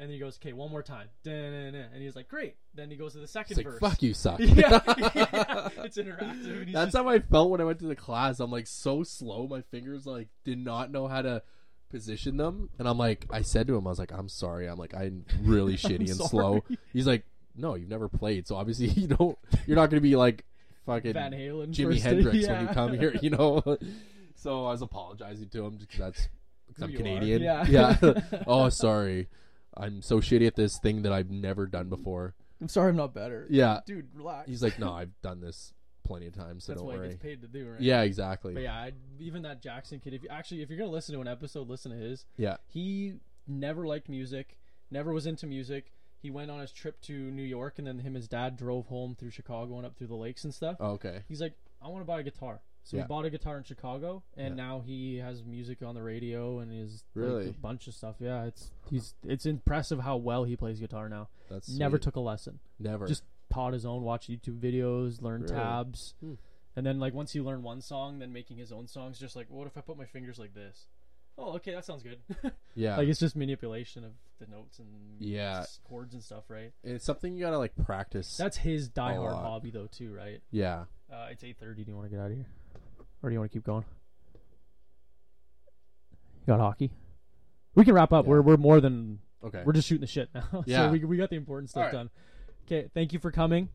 [0.00, 1.84] And then he goes, okay, one more time, da-na-na.
[1.92, 2.56] and he's like, great.
[2.74, 3.80] Then he goes to the second It's like, verse.
[3.80, 4.38] fuck you, suck.
[4.40, 4.80] yeah,
[5.14, 6.72] yeah, it's interactive.
[6.72, 8.40] That's just, how I felt when I went to the class.
[8.40, 9.46] I'm like so slow.
[9.46, 11.42] My fingers like did not know how to
[11.90, 12.70] position them.
[12.78, 14.68] And I'm like, I said to him, I was like, I'm sorry.
[14.68, 16.64] I'm like, I'm really shitty and slow.
[16.94, 17.24] He's like,
[17.54, 19.36] No, you've never played, so obviously you don't.
[19.66, 20.46] You're not gonna be like
[20.86, 23.62] fucking Van Halen, Jimi Hendrix when you come here, you know.
[24.34, 26.28] so I was apologizing to him because that's
[26.68, 27.42] because I'm you are, Canadian.
[27.42, 27.66] yeah.
[27.68, 28.22] yeah.
[28.46, 29.28] oh, sorry.
[29.76, 32.34] I'm so shitty at this thing that I've never done before.
[32.60, 33.46] I'm sorry, I'm not better.
[33.48, 33.80] Yeah.
[33.86, 34.48] dude, relax.
[34.48, 35.72] He's like, no, I've done this
[36.04, 37.08] plenty of times, so That's don't what he worry.
[37.10, 37.80] gets paid to do, right?
[37.80, 38.52] Yeah, exactly.
[38.52, 40.12] But yeah, I, even that Jackson kid.
[40.14, 42.26] If you actually, if you're gonna listen to an episode, listen to his.
[42.36, 42.56] Yeah.
[42.66, 43.14] He
[43.46, 44.58] never liked music,
[44.90, 45.92] never was into music.
[46.18, 48.86] He went on his trip to New York, and then him and his dad drove
[48.88, 50.76] home through Chicago and up through the lakes and stuff.
[50.78, 51.22] Oh, okay.
[51.28, 52.60] He's like, I want to buy a guitar.
[52.90, 53.04] So Yeah.
[53.04, 54.64] he bought a guitar in Chicago, and Yeah.
[54.64, 57.48] now he has music on the radio and is like, Really?
[57.50, 58.16] a bunch of stuff.
[58.18, 61.28] Yeah, it's he's it's impressive how well he plays guitar now.
[61.48, 62.02] That's Never sweet.
[62.02, 62.58] took a lesson.
[62.80, 63.06] never.
[63.06, 65.54] just taught his own, watch YouTube videos, learn Really?
[65.54, 66.34] tabs, Hmm.
[66.74, 69.20] and then like once he learned one song, then making his own songs.
[69.20, 70.88] Just like, what if I put my fingers like this?
[71.38, 72.18] Oh, okay, that sounds good.
[72.74, 72.96] yeah.
[72.96, 74.88] like it's just manipulation of the notes and
[75.20, 75.64] Yeah.
[75.84, 76.72] chords and stuff, right?
[76.82, 78.36] it's something you gotta like practice.
[78.36, 79.44] That's his diehard lot.
[79.44, 80.42] hobby though, too, right?
[80.50, 80.86] yeah.
[81.08, 81.84] Uh, it's eight thirty.
[81.84, 82.46] Do you want to get out of here,
[83.22, 83.84] or do you want to keep going?
[86.46, 86.90] You got hockey.
[87.74, 88.24] We can wrap up.
[88.24, 88.30] Yeah.
[88.30, 89.62] We're we're more than Okay.
[89.64, 90.62] we're just shooting the shit now.
[90.66, 90.86] Yeah.
[90.86, 91.92] so we we got the important stuff Alright.
[91.92, 92.10] done.
[92.66, 93.68] Okay, thank you for coming.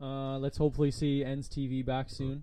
[0.00, 2.42] Uh, let's hopefully see Ends TV back soon.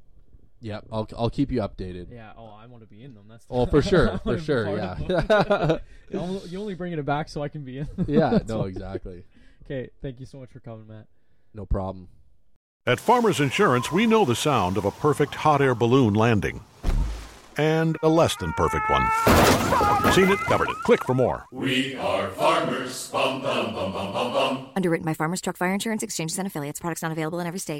[0.61, 0.79] yeah.
[0.91, 2.07] I'll I'll keep you updated.
[2.11, 2.31] Yeah.
[2.37, 3.25] Oh, I want to be in them.
[3.29, 4.77] That's the Oh, for sure, for sure.
[4.77, 5.77] Yeah.
[6.09, 6.19] you
[6.59, 7.87] only- bringing it back so I can be in.
[8.07, 8.39] yeah.
[8.47, 9.23] No, exactly.
[9.65, 9.89] Okay.
[10.01, 11.07] Thank you so much for coming, Matt.
[11.53, 12.07] No problem.
[12.89, 16.61] At Farmers Insurance, we know the sound of a perfect hot air balloon landing.
[17.55, 19.03] And a less than perfect one.
[20.11, 20.75] Seen it, covered it.
[20.77, 21.45] Click for more.
[21.51, 23.11] We are farmers.
[23.11, 24.69] Bum, bum, bum, bum, bum, bum.
[24.75, 26.79] Underwritten by Farmers Truck Fire Insurance Exchanges and Affiliates.
[26.79, 27.77] Products not available in every state.